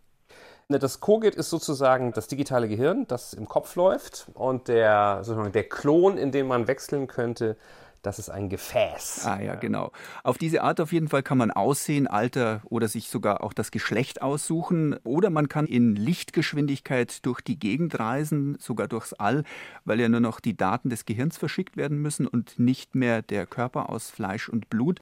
Ne, 0.67 0.79
das 0.79 0.99
Kogit 0.99 1.35
ist 1.35 1.49
sozusagen 1.49 2.11
das 2.11 2.27
digitale 2.27 2.67
Gehirn, 2.67 3.05
das 3.07 3.33
im 3.33 3.47
Kopf 3.47 3.77
läuft. 3.77 4.27
Und 4.33 4.67
der, 4.67 5.19
sozusagen 5.23 5.53
der 5.53 5.69
Klon, 5.69 6.17
in 6.17 6.33
den 6.33 6.47
man 6.47 6.67
wechseln 6.67 7.07
könnte, 7.07 7.55
das 8.01 8.19
ist 8.19 8.29
ein 8.29 8.49
Gefäß. 8.49 9.25
Ah 9.25 9.41
ja, 9.41 9.55
genau. 9.55 9.91
Auf 10.23 10.37
diese 10.37 10.63
Art 10.63 10.79
auf 10.81 10.91
jeden 10.91 11.07
Fall 11.07 11.23
kann 11.23 11.37
man 11.37 11.51
Aussehen, 11.51 12.07
Alter 12.07 12.61
oder 12.65 12.87
sich 12.87 13.09
sogar 13.09 13.43
auch 13.43 13.53
das 13.53 13.71
Geschlecht 13.71 14.21
aussuchen. 14.21 14.97
Oder 15.03 15.29
man 15.29 15.49
kann 15.49 15.67
in 15.67 15.95
Lichtgeschwindigkeit 15.95 17.25
durch 17.25 17.41
die 17.41 17.59
Gegend 17.59 17.99
reisen, 17.99 18.57
sogar 18.59 18.87
durchs 18.87 19.13
All, 19.13 19.43
weil 19.85 19.99
ja 19.99 20.09
nur 20.09 20.19
noch 20.19 20.39
die 20.39 20.57
Daten 20.57 20.89
des 20.89 21.05
Gehirns 21.05 21.37
verschickt 21.37 21.77
werden 21.77 22.01
müssen 22.01 22.27
und 22.27 22.57
nicht 22.59 22.95
mehr 22.95 23.21
der 23.21 23.45
Körper 23.45 23.89
aus 23.89 24.09
Fleisch 24.09 24.49
und 24.49 24.69
Blut. 24.69 24.99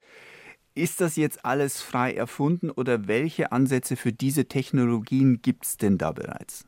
Ist 0.76 1.02
das 1.02 1.16
jetzt 1.16 1.46
alles 1.46 1.82
frei 1.82 2.14
erfunden 2.14 2.70
oder 2.70 3.08
welche 3.08 3.52
Ansätze 3.52 3.96
für 3.96 4.14
diese 4.14 4.46
Technologien 4.46 5.42
gibt 5.42 5.66
es 5.66 5.78
denn 5.78 5.98
da 5.98 6.12
bereits? 6.12 6.66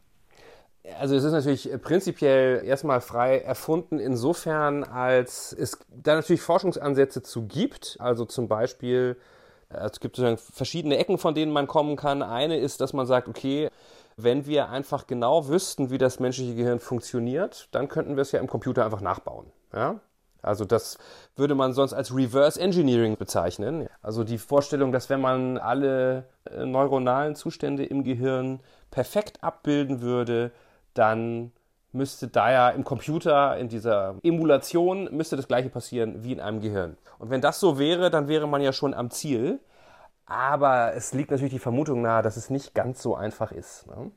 Also 1.00 1.16
es 1.16 1.24
ist 1.24 1.32
natürlich 1.32 1.70
prinzipiell 1.82 2.64
erstmal 2.66 3.02
frei 3.02 3.40
erfunden 3.40 4.00
insofern, 4.00 4.84
als 4.84 5.54
es 5.54 5.78
da 5.90 6.16
natürlich 6.16 6.42
Forschungsansätze 6.42 7.22
zu 7.22 7.44
gibt. 7.44 7.98
Also 8.00 8.26
zum 8.26 8.48
Beispiel, 8.48 9.16
es 9.70 10.00
gibt 10.00 10.16
sozusagen 10.16 10.38
verschiedene 10.38 10.98
Ecken, 10.98 11.18
von 11.18 11.36
denen 11.36 11.52
man 11.52 11.68
kommen 11.68 11.96
kann. 11.96 12.24
Eine 12.24 12.58
ist, 12.58 12.82
dass 12.82 12.94
man 12.94 13.06
sagt, 13.06 13.28
okay, 13.28 13.70
Wenn 14.18 14.46
wir 14.46 14.70
einfach 14.70 15.08
genau 15.08 15.48
wüssten, 15.48 15.90
wie 15.90 15.98
das 15.98 16.20
menschliche 16.20 16.56
Gehirn 16.56 16.80
funktioniert, 16.80 17.70
dann 17.72 17.88
könnten 17.88 18.16
wir 18.16 18.22
es 18.22 18.32
ja 18.32 18.40
im 18.40 18.48
Computer 18.48 18.86
einfach 18.86 19.02
nachbauen. 19.02 19.48
Ja? 19.74 20.00
Also 20.42 20.66
das 20.66 20.98
würde 21.36 21.56
man 21.56 21.74
sonst 21.74 21.94
als 21.94 22.16
Reverse 22.16 22.60
Engineering 22.60 23.16
bezeichnen. 23.18 23.88
Also 24.02 24.24
die 24.24 24.38
Vorstellung, 24.38 24.92
dass 24.92 25.10
wenn 25.10 25.22
man 25.22 25.58
alle 25.58 26.26
äh, 26.46 26.66
neuronalen 26.66 27.36
Zustände 27.36 27.86
im 27.86 28.04
Gehirn 28.04 28.60
perfekt 28.90 29.44
abbilden 29.44 30.02
würde, 30.02 30.52
dann 30.94 31.52
müsste 31.92 32.28
da 32.28 32.52
ja 32.52 32.70
im 32.70 32.84
Computer, 32.84 33.58
in 33.58 33.68
dieser 33.68 34.16
Emulation, 34.24 35.10
müsste 35.16 35.36
das 35.36 35.48
gleiche 35.48 35.70
passieren 35.70 36.24
wie 36.24 36.32
in 36.32 36.40
einem 36.40 36.62
Gehirn. 36.62 36.98
Und 37.20 37.30
wenn 37.30 37.42
das 37.42 37.60
so 37.60 37.78
wäre, 37.78 38.10
dann 38.10 38.28
wäre 38.28 38.48
man 38.48 38.62
ja 38.62 38.74
schon 38.74 38.94
am 38.94 39.10
Ziel. 39.10 39.60
Aber 40.26 40.94
es 40.94 41.14
liegt 41.14 41.32
natürlich 41.32 41.54
die 41.54 41.60
Vermutung 41.60 42.02
nahe, 42.02 42.22
dass 42.22 42.38
es 42.38 42.50
nicht 42.50 42.74
ganz 42.74 43.02
so 43.02 43.16
einfach 43.16 43.52
ist. 43.52 43.88
Ne? 43.88 44.12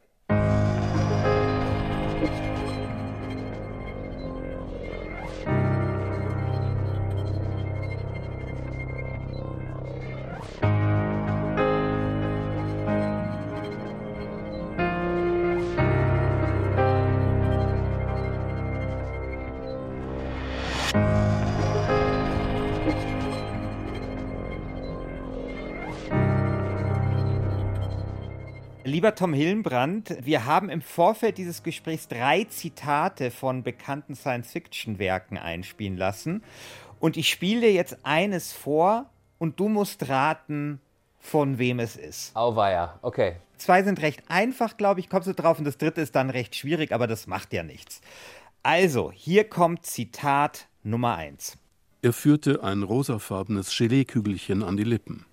Lieber 28.95 29.17
Tom 29.17 29.35
Hillenbrand, 29.35 30.19
wir 30.25 30.47
haben 30.47 30.71
im 30.71 30.81
Vorfeld 30.81 31.37
dieses 31.37 31.65
Gesprächs 31.65 32.07
drei 32.07 32.45
Zitate 32.45 33.33
von 33.33 33.65
bekannten 33.65 34.15
Science-Fiction-Werken 34.15 35.37
einspielen 35.37 35.97
lassen. 35.97 36.45
Und 37.01 37.17
ich 37.17 37.29
spiele 37.29 37.63
dir 37.63 37.73
jetzt 37.73 37.99
eines 38.05 38.53
vor 38.53 39.11
und 39.39 39.59
du 39.59 39.69
musst 39.69 40.09
raten, 40.09 40.81
von 41.19 41.59
wem 41.59 41.81
es 41.81 41.97
ist. 41.97 42.37
Auweia, 42.37 43.01
okay. 43.03 43.35
Zwei 43.57 43.83
sind 43.83 44.01
recht 44.01 44.23
einfach, 44.29 44.77
glaube 44.77 45.01
ich, 45.01 45.09
kommst 45.09 45.27
du 45.27 45.35
drauf. 45.35 45.59
Und 45.59 45.65
das 45.65 45.77
dritte 45.77 46.01
ist 46.01 46.15
dann 46.15 46.31
recht 46.31 46.55
schwierig, 46.55 46.93
aber 46.93 47.09
das 47.09 47.27
macht 47.27 47.53
ja 47.53 47.65
nichts. 47.65 48.01
Also, 48.63 49.11
hier 49.11 49.43
kommt 49.43 49.87
Zitat 49.87 50.69
Nummer 50.85 51.17
eins. 51.17 51.59
Er 52.03 52.13
führte 52.13 52.63
ein 52.63 52.85
rosafarbenes 52.85 53.77
Geleekügelchen 53.77 54.63
an 54.63 54.77
die 54.77 54.85
Lippen. 54.85 55.27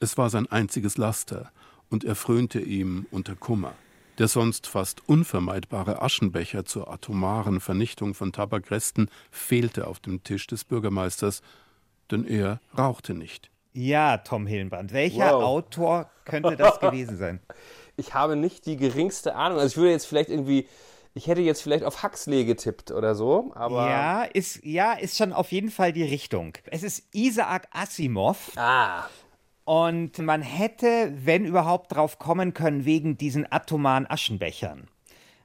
Es 0.00 0.16
war 0.16 0.30
sein 0.30 0.50
einziges 0.50 0.96
Laster 0.96 1.52
und 1.92 2.04
er 2.04 2.14
frönte 2.14 2.58
ihm 2.58 3.06
unter 3.10 3.36
Kummer. 3.36 3.74
Der 4.18 4.26
sonst 4.26 4.66
fast 4.66 5.08
unvermeidbare 5.08 6.00
Aschenbecher 6.00 6.64
zur 6.64 6.90
atomaren 6.90 7.60
Vernichtung 7.60 8.14
von 8.14 8.32
Tabakresten 8.32 9.10
fehlte 9.30 9.86
auf 9.86 10.00
dem 10.00 10.24
Tisch 10.24 10.46
des 10.46 10.64
Bürgermeisters, 10.64 11.42
denn 12.10 12.26
er 12.26 12.60
rauchte 12.76 13.14
nicht. 13.14 13.50
Ja, 13.74 14.18
Tom 14.18 14.46
Hillenbrand. 14.46 14.92
Welcher 14.92 15.34
wow. 15.34 15.44
Autor 15.44 16.10
könnte 16.24 16.56
das 16.56 16.80
gewesen 16.80 17.16
sein? 17.16 17.40
Ich 17.94 18.14
habe 18.14 18.36
nicht 18.36 18.64
die 18.64 18.78
geringste 18.78 19.34
Ahnung. 19.34 19.58
Also 19.58 19.72
ich 19.72 19.76
würde 19.76 19.90
jetzt 19.90 20.06
vielleicht 20.06 20.30
irgendwie, 20.30 20.66
ich 21.12 21.26
hätte 21.26 21.42
jetzt 21.42 21.62
vielleicht 21.62 21.84
auf 21.84 22.02
Huxley 22.02 22.46
getippt 22.46 22.90
oder 22.90 23.14
so, 23.14 23.52
aber. 23.54 23.86
Ja, 23.86 24.22
ist, 24.22 24.64
ja, 24.64 24.94
ist 24.94 25.18
schon 25.18 25.34
auf 25.34 25.52
jeden 25.52 25.70
Fall 25.70 25.92
die 25.92 26.02
Richtung. 26.02 26.54
Es 26.70 26.82
ist 26.84 27.14
Isaac 27.14 27.68
Asimov. 27.70 28.52
Ah. 28.56 29.04
Und 29.64 30.18
man 30.18 30.42
hätte, 30.42 31.12
wenn 31.14 31.44
überhaupt, 31.44 31.94
drauf 31.94 32.18
kommen 32.18 32.52
können, 32.52 32.84
wegen 32.84 33.16
diesen 33.16 33.50
atomaren 33.50 34.10
Aschenbechern. 34.10 34.88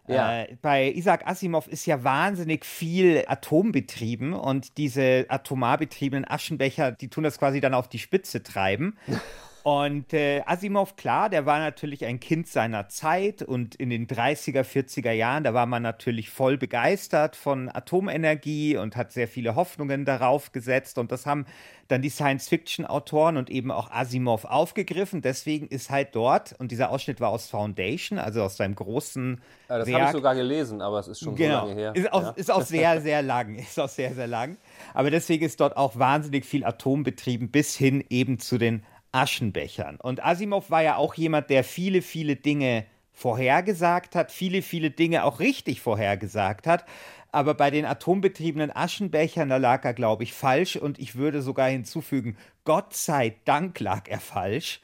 Ja. 0.07 0.43
Äh, 0.43 0.57
bei 0.61 0.91
Isaac 0.91 1.27
Asimov 1.27 1.67
ist 1.67 1.85
ja 1.85 2.03
wahnsinnig 2.03 2.65
viel 2.65 3.25
atombetrieben 3.27 4.33
und 4.33 4.77
diese 4.77 5.25
atomar 5.27 5.77
betriebenen 5.77 6.25
Aschenbecher, 6.25 6.93
die 6.93 7.09
tun 7.09 7.25
das 7.25 7.37
quasi 7.37 7.59
dann 7.59 7.73
auf 7.73 7.89
die 7.89 7.99
Spitze 7.99 8.41
treiben. 8.41 8.97
Und 9.67 10.13
äh, 10.13 10.43
Asimov, 10.45 10.95
klar, 10.95 11.29
der 11.29 11.45
war 11.45 11.59
natürlich 11.59 12.05
ein 12.05 12.21
Kind 12.21 12.47
seiner 12.47 12.87
Zeit 12.87 13.41
und 13.41 13.75
in 13.75 13.89
den 13.89 14.07
30er, 14.07 14.63
40er 14.63 15.11
Jahren, 15.11 15.43
da 15.43 15.53
war 15.53 15.65
man 15.65 15.83
natürlich 15.83 16.29
voll 16.29 16.57
begeistert 16.57 17.35
von 17.35 17.67
Atomenergie 17.67 18.77
und 18.77 18.95
hat 18.95 19.11
sehr 19.11 19.27
viele 19.27 19.57
Hoffnungen 19.57 20.05
darauf 20.05 20.53
gesetzt. 20.53 20.97
Und 20.97 21.11
das 21.11 21.25
haben 21.25 21.45
dann 21.89 22.01
die 22.01 22.09
Science-Fiction-Autoren 22.09 23.35
und 23.35 23.49
eben 23.49 23.71
auch 23.71 23.91
Asimov 23.91 24.45
aufgegriffen. 24.45 25.21
Deswegen 25.21 25.67
ist 25.67 25.89
halt 25.89 26.15
dort, 26.15 26.55
und 26.59 26.71
dieser 26.71 26.89
Ausschnitt 26.89 27.19
war 27.19 27.31
aus 27.31 27.47
Foundation, 27.47 28.19
also 28.19 28.43
aus 28.43 28.55
seinem 28.55 28.75
großen. 28.75 29.41
Ja, 29.67 29.79
das 29.79 29.91
habe 29.91 30.05
ich 30.05 30.11
sogar 30.11 30.35
gelesen, 30.35 30.81
aber 30.81 30.99
es 30.99 31.09
ist 31.09 31.19
schon 31.19 31.35
genau, 31.35 31.63
so 31.63 31.67
lange 31.67 31.81
her. 31.81 31.91
Ist 31.93 32.13
auch, 32.13 32.23
ja. 32.23 32.29
ist 32.29 32.51
auch 32.51 32.61
sehr, 32.61 33.01
sehr 33.07 33.21
lang. 33.21 33.55
Ist 33.55 33.77
auch 33.77 33.89
sehr, 33.89 34.13
sehr 34.13 34.27
lang. 34.27 34.55
Aber 34.93 35.11
deswegen 35.11 35.43
ist 35.43 35.59
dort 35.59 35.75
auch 35.75 35.99
wahnsinnig 35.99 36.45
viel 36.45 36.63
Atom 36.63 37.03
betrieben, 37.03 37.51
bis 37.51 37.75
hin 37.75 38.01
eben 38.09 38.39
zu 38.39 38.57
den 38.57 38.83
Aschenbechern. 39.17 39.97
Und 39.97 40.23
Asimov 40.23 40.69
war 40.69 40.83
ja 40.83 40.95
auch 40.95 41.15
jemand, 41.15 41.49
der 41.49 41.63
viele, 41.63 42.01
viele 42.01 42.35
Dinge 42.35 42.85
vorhergesagt 43.11 44.15
hat, 44.15 44.31
viele, 44.31 44.61
viele 44.61 44.91
Dinge 44.91 45.23
auch 45.23 45.39
richtig 45.39 45.81
vorhergesagt 45.81 46.67
hat. 46.67 46.85
Aber 47.31 47.55
bei 47.55 47.71
den 47.71 47.85
atombetriebenen 47.85 48.73
Aschenbechern, 48.73 49.49
da 49.49 49.57
lag 49.57 49.83
er, 49.83 49.93
glaube 49.93 50.23
ich, 50.23 50.33
falsch. 50.33 50.75
Und 50.75 50.99
ich 50.99 51.15
würde 51.15 51.41
sogar 51.41 51.67
hinzufügen, 51.67 52.37
Gott 52.63 52.93
sei 52.93 53.35
Dank 53.43 53.79
lag 53.79 54.07
er 54.07 54.19
falsch. 54.19 54.81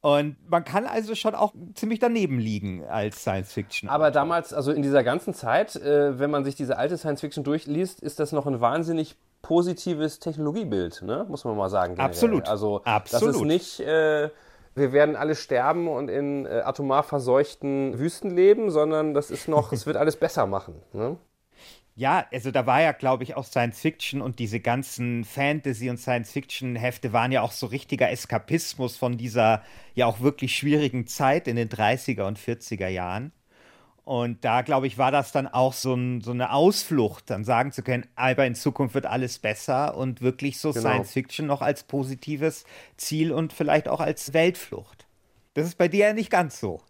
Und 0.00 0.36
man 0.48 0.64
kann 0.64 0.86
also 0.86 1.14
schon 1.14 1.34
auch 1.34 1.52
ziemlich 1.74 1.98
daneben 1.98 2.38
liegen 2.38 2.84
als 2.84 3.20
Science 3.22 3.52
Fiction. 3.52 3.88
Aber 3.88 4.10
damals, 4.10 4.54
also 4.54 4.72
in 4.72 4.82
dieser 4.82 5.02
ganzen 5.02 5.34
Zeit, 5.34 5.76
äh, 5.76 6.18
wenn 6.18 6.30
man 6.30 6.44
sich 6.44 6.54
diese 6.54 6.78
alte 6.78 6.96
Science 6.96 7.20
Fiction 7.20 7.44
durchliest, 7.44 8.00
ist 8.00 8.20
das 8.20 8.32
noch 8.32 8.46
ein 8.46 8.60
wahnsinnig 8.60 9.16
positives 9.42 10.18
Technologiebild, 10.18 11.02
ne? 11.02 11.26
muss 11.28 11.44
man 11.44 11.56
mal 11.56 11.68
sagen. 11.68 11.94
Generell. 11.94 12.10
Absolut. 12.10 12.48
Also 12.48 12.82
Absolut. 12.84 13.28
das 13.28 13.36
ist 13.36 13.42
nicht, 13.42 13.80
äh, 13.80 14.30
wir 14.74 14.92
werden 14.92 15.16
alle 15.16 15.34
sterben 15.34 15.88
und 15.88 16.08
in 16.08 16.46
äh, 16.46 16.62
atomar 16.64 17.02
verseuchten 17.02 17.98
Wüsten 17.98 18.30
leben, 18.30 18.70
sondern 18.70 19.14
das 19.14 19.30
ist 19.30 19.48
noch, 19.48 19.72
es 19.72 19.86
wird 19.86 19.96
alles 19.96 20.16
besser 20.16 20.46
machen. 20.46 20.82
Ne? 20.92 21.16
Ja, 21.98 22.26
also 22.30 22.50
da 22.50 22.66
war 22.66 22.82
ja, 22.82 22.92
glaube 22.92 23.24
ich, 23.24 23.36
auch 23.36 23.44
Science 23.44 23.80
Fiction 23.80 24.20
und 24.20 24.38
diese 24.38 24.60
ganzen 24.60 25.24
Fantasy- 25.24 25.88
und 25.88 25.96
Science-Fiction-Hefte 25.96 27.14
waren 27.14 27.32
ja 27.32 27.40
auch 27.40 27.52
so 27.52 27.66
richtiger 27.66 28.10
Eskapismus 28.10 28.98
von 28.98 29.16
dieser 29.16 29.62
ja 29.94 30.04
auch 30.04 30.20
wirklich 30.20 30.54
schwierigen 30.54 31.06
Zeit 31.06 31.48
in 31.48 31.56
den 31.56 31.70
30er 31.70 32.24
und 32.24 32.38
40er 32.38 32.88
Jahren. 32.88 33.32
Und 34.06 34.44
da, 34.44 34.62
glaube 34.62 34.86
ich, 34.86 34.98
war 34.98 35.10
das 35.10 35.32
dann 35.32 35.48
auch 35.48 35.72
so, 35.72 35.92
ein, 35.92 36.20
so, 36.20 36.30
eine 36.30 36.52
Ausflucht, 36.52 37.28
dann 37.28 37.42
sagen 37.42 37.72
zu 37.72 37.82
können, 37.82 38.06
aber 38.14 38.46
in 38.46 38.54
Zukunft 38.54 38.94
wird 38.94 39.04
alles 39.04 39.40
besser 39.40 39.96
und 39.96 40.22
wirklich 40.22 40.60
so 40.60 40.70
genau. 40.70 40.90
Science 40.90 41.10
Fiction 41.10 41.48
noch 41.48 41.60
als 41.60 41.82
positives 41.82 42.66
Ziel 42.96 43.32
und 43.32 43.52
vielleicht 43.52 43.88
auch 43.88 43.98
als 43.98 44.32
Weltflucht. 44.32 45.08
Das 45.54 45.66
ist 45.66 45.76
bei 45.76 45.88
dir 45.88 46.06
ja 46.06 46.12
nicht 46.12 46.30
ganz 46.30 46.60
so. 46.60 46.82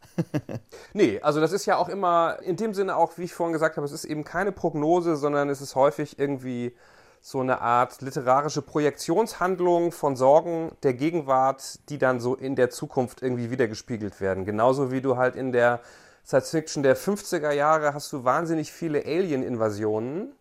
nee, 0.92 1.18
also 1.22 1.40
das 1.40 1.52
ist 1.52 1.64
ja 1.64 1.78
auch 1.78 1.88
immer 1.88 2.36
in 2.42 2.56
dem 2.56 2.74
Sinne 2.74 2.96
auch, 2.96 3.16
wie 3.16 3.22
ich 3.22 3.32
vorhin 3.32 3.54
gesagt 3.54 3.78
habe, 3.78 3.86
es 3.86 3.92
ist 3.92 4.04
eben 4.04 4.22
keine 4.22 4.52
Prognose, 4.52 5.16
sondern 5.16 5.48
es 5.48 5.62
ist 5.62 5.74
häufig 5.74 6.18
irgendwie 6.18 6.74
so 7.22 7.40
eine 7.40 7.62
Art 7.62 8.02
literarische 8.02 8.60
Projektionshandlung 8.60 9.90
von 9.90 10.16
Sorgen 10.16 10.72
der 10.82 10.92
Gegenwart, 10.92 11.80
die 11.88 11.96
dann 11.96 12.20
so 12.20 12.34
in 12.34 12.56
der 12.56 12.68
Zukunft 12.68 13.22
irgendwie 13.22 13.50
wiedergespiegelt 13.50 14.20
werden. 14.20 14.44
Genauso 14.44 14.92
wie 14.92 15.00
du 15.00 15.16
halt 15.16 15.34
in 15.34 15.52
der 15.52 15.80
Science 16.26 16.50
Fiction 16.50 16.82
der 16.82 16.96
50er 16.96 17.52
Jahre 17.52 17.94
hast 17.94 18.12
du 18.12 18.24
wahnsinnig 18.24 18.72
viele 18.72 19.04
Alien-Invasionen. 19.04 20.32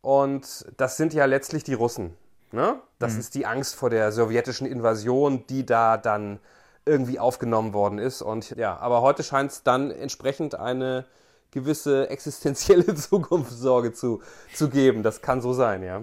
Und 0.00 0.66
das 0.76 0.96
sind 0.96 1.12
ja 1.12 1.24
letztlich 1.24 1.64
die 1.64 1.74
Russen. 1.74 2.16
Ne? 2.52 2.76
Das 3.00 3.14
mhm. 3.14 3.20
ist 3.20 3.34
die 3.34 3.46
Angst 3.46 3.74
vor 3.74 3.90
der 3.90 4.12
sowjetischen 4.12 4.66
Invasion, 4.66 5.44
die 5.48 5.66
da 5.66 5.96
dann 5.96 6.38
irgendwie 6.86 7.18
aufgenommen 7.18 7.72
worden 7.72 7.98
ist. 7.98 8.22
Und 8.22 8.50
ja, 8.50 8.76
aber 8.76 9.02
heute 9.02 9.24
scheint 9.24 9.50
es 9.50 9.62
dann 9.64 9.90
entsprechend 9.90 10.54
eine 10.54 11.04
gewisse 11.50 12.10
existenzielle 12.10 12.94
Zukunftssorge 12.94 13.92
zu, 13.92 14.22
zu 14.52 14.68
geben. 14.68 15.02
Das 15.02 15.20
kann 15.20 15.40
so 15.40 15.52
sein, 15.52 15.82
ja. 15.82 16.02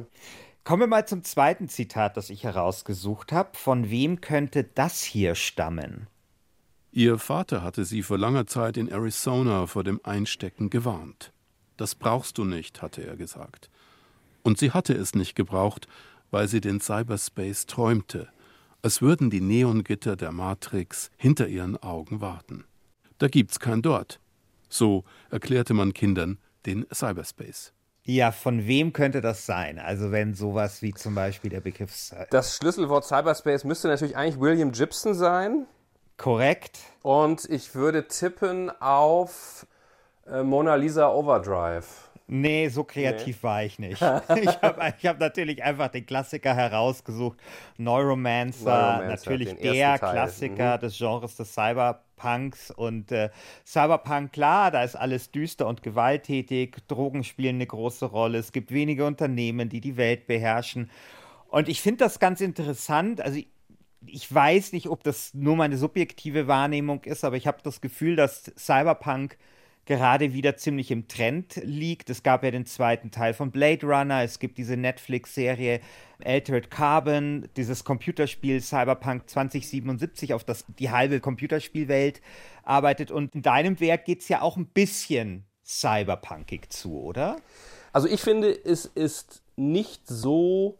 Kommen 0.66 0.82
wir 0.82 0.88
mal 0.88 1.08
zum 1.08 1.24
zweiten 1.24 1.70
Zitat, 1.70 2.18
das 2.18 2.30
ich 2.30 2.44
herausgesucht 2.44 3.32
habe. 3.32 3.52
Von 3.54 3.90
wem 3.90 4.20
könnte 4.20 4.64
das 4.64 5.02
hier 5.02 5.36
stammen? 5.36 6.08
Ihr 6.94 7.20
Vater 7.20 7.64
hatte 7.64 7.86
sie 7.86 8.04
vor 8.04 8.18
langer 8.18 8.48
Zeit 8.48 8.76
in 8.76 8.90
Arizona 8.90 9.66
vor 9.66 9.86
dem 9.86 10.02
Einstecken 10.04 10.70
gewarnt. 10.70 11.32
Das 11.78 11.96
brauchst 11.96 12.38
du 12.38 12.44
nicht, 12.44 12.82
hatte 12.82 13.02
er 13.08 13.16
gesagt. 13.16 13.70
Und 14.44 14.58
sie 14.58 14.72
hatte 14.72 14.94
es 14.94 15.16
nicht 15.16 15.36
gebraucht, 15.36 15.88
weil 16.32 16.50
sie 16.50 16.60
den 16.60 16.82
Cyberspace 16.82 17.66
träumte, 17.66 18.28
als 18.82 19.02
würden 19.02 19.30
die 19.30 19.40
Neongitter 19.40 20.18
der 20.18 20.34
Matrix 20.34 21.12
hinter 21.16 21.48
ihren 21.48 21.78
Augen 21.78 22.20
warten. 22.20 22.66
Da 23.20 23.30
gibt's 23.30 23.62
kein 23.62 23.82
Dort. 23.82 24.20
So 24.68 25.06
erklärte 25.30 25.74
man 25.74 25.94
Kindern 25.94 26.40
den 26.66 26.86
Cyberspace. 26.94 27.72
Ja, 28.04 28.34
von 28.34 28.68
wem 28.68 28.92
könnte 28.92 29.22
das 29.22 29.46
sein? 29.46 29.80
Also 29.80 30.12
wenn 30.12 30.34
sowas 30.34 30.82
wie 30.82 30.94
zum 30.94 31.16
Beispiel 31.16 31.52
der 31.52 31.62
Begriff... 31.62 32.14
Das 32.32 32.58
Schlüsselwort 32.58 33.06
Cyberspace 33.06 33.64
müsste 33.64 33.88
natürlich 33.88 34.18
eigentlich 34.18 34.42
William 34.42 34.74
Gibson 34.74 35.14
sein. 35.14 35.68
Korrekt. 36.22 36.78
Und 37.02 37.50
ich 37.50 37.74
würde 37.74 38.08
tippen 38.08 38.70
auf 38.80 39.66
äh, 40.28 40.44
Mona 40.44 40.76
Lisa 40.76 41.12
Overdrive. 41.12 42.12
Nee, 42.28 42.68
so 42.68 42.84
kreativ 42.84 43.38
nee. 43.38 43.44
war 43.44 43.64
ich 43.64 43.80
nicht. 43.80 43.94
ich 44.40 44.62
habe 44.62 44.94
ich 45.00 45.08
hab 45.08 45.20
natürlich 45.20 45.64
einfach 45.64 45.88
den 45.88 46.06
Klassiker 46.06 46.54
herausgesucht. 46.54 47.40
Neuromancer, 47.78 48.70
Neuromancer 48.70 49.08
natürlich 49.08 49.56
der 49.58 49.98
Klassiker 49.98 50.78
mhm. 50.78 50.82
des 50.82 50.98
Genres 51.00 51.38
des 51.38 51.56
Cyberpunks. 51.56 52.70
Und 52.70 53.12
äh, 53.12 53.32
Cyberpunk, 53.66 54.32
klar, 54.32 54.70
da 54.70 54.84
ist 54.84 54.96
alles 54.96 55.32
düster 55.32 55.66
und 55.66 55.82
gewalttätig. 55.82 56.78
Drogen 56.88 57.24
spielen 57.24 57.56
eine 57.56 57.66
große 57.66 58.06
Rolle. 58.06 58.38
Es 58.38 58.52
gibt 58.52 58.72
wenige 58.72 59.08
Unternehmen, 59.08 59.70
die 59.70 59.82
die 59.82 59.98
Welt 59.98 60.28
beherrschen. 60.28 60.92
Und 61.50 61.68
ich 61.68 61.82
finde 61.82 62.06
das 62.06 62.20
ganz 62.20 62.42
interessant. 62.42 63.22
Also 63.22 63.42
ich, 64.06 64.34
weiß 64.34 64.74
nicht, 64.74 64.88
ob 64.88 65.04
das 65.04 65.34
nur 65.34 65.56
meine 65.56 65.78
subjektive 65.78 66.48
Wahrnehmung 66.48 67.04
ist, 67.04 67.24
aber 67.24 67.38
ich 67.38 67.48
habe 67.48 67.60
das 67.64 67.82
Gefühl, 67.82 68.16
dass 68.16 68.52
Cyberpunk 68.58 69.38
gerade 69.86 70.34
wieder 70.34 70.56
ziemlich 70.58 70.92
im 70.92 71.08
Trend 71.08 71.60
liegt. 71.64 72.10
Es 72.10 72.24
gab 72.24 72.44
ja 72.44 72.52
den 72.52 72.66
zweiten 72.66 73.12
Teil 73.12 73.34
von 73.34 73.52
Blade 73.52 73.86
Runner, 73.86 74.24
es 74.24 74.40
gibt 74.40 74.58
diese 74.58 74.78
Netflix-Serie 74.78 75.82
Altered 76.24 76.70
Carbon, 76.70 77.50
dieses 77.58 77.84
Computerspiel 77.84 78.62
Cyberpunk 78.62 79.30
2077, 79.30 80.34
auf 80.34 80.44
das 80.44 80.66
die 80.80 80.92
halbe 80.92 81.20
Computerspielwelt 81.20 82.22
arbeitet. 82.64 83.12
Und 83.12 83.34
in 83.36 83.42
deinem 83.42 83.80
Werk 83.80 84.06
geht 84.06 84.22
es 84.22 84.30
ja 84.30 84.42
auch 84.42 84.56
ein 84.56 84.68
bisschen 84.68 85.46
cyberpunkig 85.66 86.70
zu, 86.70 87.02
oder? 87.02 87.38
Also 87.92 88.08
ich 88.08 88.22
finde, 88.22 88.52
es 88.52 88.86
ist 88.86 89.42
nicht 89.56 90.08
so 90.08 90.78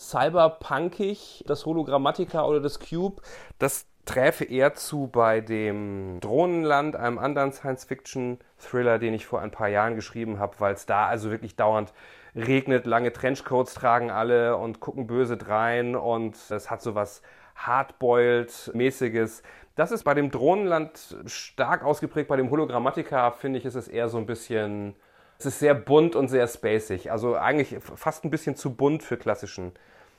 cyberpunkig, 0.00 1.44
das 1.46 1.66
Hologrammatica 1.66 2.44
oder 2.44 2.60
das 2.60 2.80
Cube. 2.80 3.20
Das 3.58 3.86
träfe 4.06 4.44
eher 4.44 4.74
zu 4.74 5.08
bei 5.08 5.40
dem 5.40 6.18
Drohnenland, 6.20 6.96
einem 6.96 7.18
anderen 7.18 7.52
Science-Fiction-Thriller, 7.52 8.98
den 8.98 9.14
ich 9.14 9.26
vor 9.26 9.40
ein 9.40 9.50
paar 9.50 9.68
Jahren 9.68 9.94
geschrieben 9.94 10.38
habe, 10.38 10.56
weil 10.58 10.74
es 10.74 10.86
da 10.86 11.06
also 11.06 11.30
wirklich 11.30 11.54
dauernd 11.54 11.92
regnet, 12.34 12.86
lange 12.86 13.12
Trenchcoats 13.12 13.74
tragen 13.74 14.10
alle 14.10 14.56
und 14.56 14.80
gucken 14.80 15.06
böse 15.06 15.36
drein 15.36 15.96
und 15.96 16.36
es 16.50 16.70
hat 16.70 16.80
so 16.80 16.94
was 16.94 17.22
Hardboiled-mäßiges. 17.56 19.42
Das 19.76 19.92
ist 19.92 20.04
bei 20.04 20.14
dem 20.14 20.30
Drohnenland 20.30 21.16
stark 21.26 21.84
ausgeprägt, 21.84 22.28
bei 22.28 22.36
dem 22.36 22.50
Hologrammatica 22.50 23.32
finde 23.32 23.58
ich, 23.58 23.64
ist 23.64 23.74
es 23.74 23.86
eher 23.86 24.08
so 24.08 24.18
ein 24.18 24.26
bisschen, 24.26 24.94
es 25.40 25.46
ist 25.46 25.58
sehr 25.58 25.74
bunt 25.74 26.16
und 26.16 26.28
sehr 26.28 26.46
spacig, 26.46 27.10
also 27.10 27.34
eigentlich 27.34 27.76
fast 27.82 28.24
ein 28.24 28.30
bisschen 28.30 28.56
zu 28.56 28.74
bunt 28.74 29.02
für 29.02 29.16
klassischen 29.16 29.72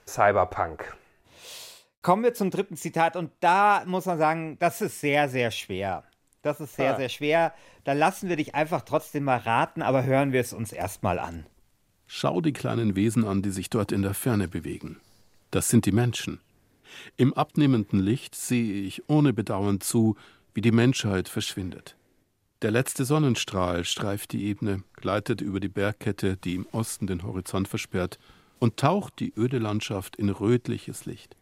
Cyberpunk. 0.08 0.96
Kommen 2.02 2.24
wir 2.24 2.34
zum 2.34 2.50
dritten 2.50 2.76
Zitat 2.76 3.16
und 3.16 3.32
da 3.40 3.84
muss 3.86 4.08
man 4.08 4.18
sagen, 4.18 4.58
das 4.60 4.82
ist 4.82 5.00
sehr, 5.00 5.30
sehr 5.30 5.52
schwer. 5.52 6.04
Das 6.42 6.60
ist 6.60 6.76
sehr, 6.76 6.92
ja. 6.92 6.98
sehr 6.98 7.10
schwer. 7.10 7.54
Da 7.84 7.94
lassen 7.94 8.30
wir 8.30 8.36
dich 8.36 8.56
einfach 8.56 8.82
trotzdem 8.82 9.26
mal 9.26 9.38
raten, 9.38 9.84
aber 9.84 10.04
hören 10.04 10.34
wir 10.34 10.42
es 10.42 10.54
uns 10.54 10.74
erstmal 10.74 11.20
an. 11.20 11.46
Schau 12.08 12.42
die 12.42 12.54
kleinen 12.54 12.96
Wesen 12.96 13.24
an, 13.24 13.44
die 13.44 13.52
sich 13.52 13.70
dort 13.70 13.92
in 13.92 14.02
der 14.02 14.16
Ferne 14.16 14.48
bewegen. 14.48 15.00
Das 15.52 15.70
sind 15.70 15.86
die 15.86 15.92
Menschen. 15.92 16.40
Im 17.16 17.36
abnehmenden 17.36 18.00
Licht 18.00 18.34
sehe 18.34 18.82
ich 18.82 19.08
ohne 19.08 19.34
Bedauern 19.34 19.82
zu, 19.82 20.16
wie 20.56 20.62
die 20.62 20.72
Menschheit 20.72 21.30
verschwindet. 21.30 21.96
Der 22.62 22.70
letzte 22.70 23.06
Sonnenstrahl 23.06 23.86
streift 23.86 24.34
die 24.34 24.44
Ebene, 24.44 24.84
gleitet 24.94 25.42
über 25.42 25.60
die 25.60 25.68
Bergkette, 25.68 26.38
die 26.38 26.54
im 26.54 26.68
Osten 26.72 27.08
den 27.08 27.24
Horizont 27.24 27.68
versperrt, 27.68 28.20
und 28.60 28.78
taucht 28.78 29.20
die 29.20 29.34
öde 29.36 29.58
Landschaft 29.58 30.16
in 30.16 30.30
rötliches 30.30 31.08
Licht. 31.08 31.36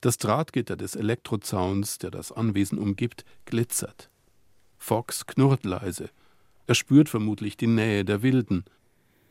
Das 0.00 0.16
Drahtgitter 0.16 0.76
des 0.76 0.96
Elektrozauns, 0.96 1.98
der 1.98 2.10
das 2.10 2.32
Anwesen 2.32 2.78
umgibt, 2.78 3.26
glitzert. 3.44 4.08
Fox 4.78 5.26
knurrt 5.26 5.66
leise. 5.66 6.08
Er 6.66 6.74
spürt 6.74 7.10
vermutlich 7.10 7.58
die 7.58 7.66
Nähe 7.66 8.06
der 8.06 8.22
Wilden. 8.22 8.64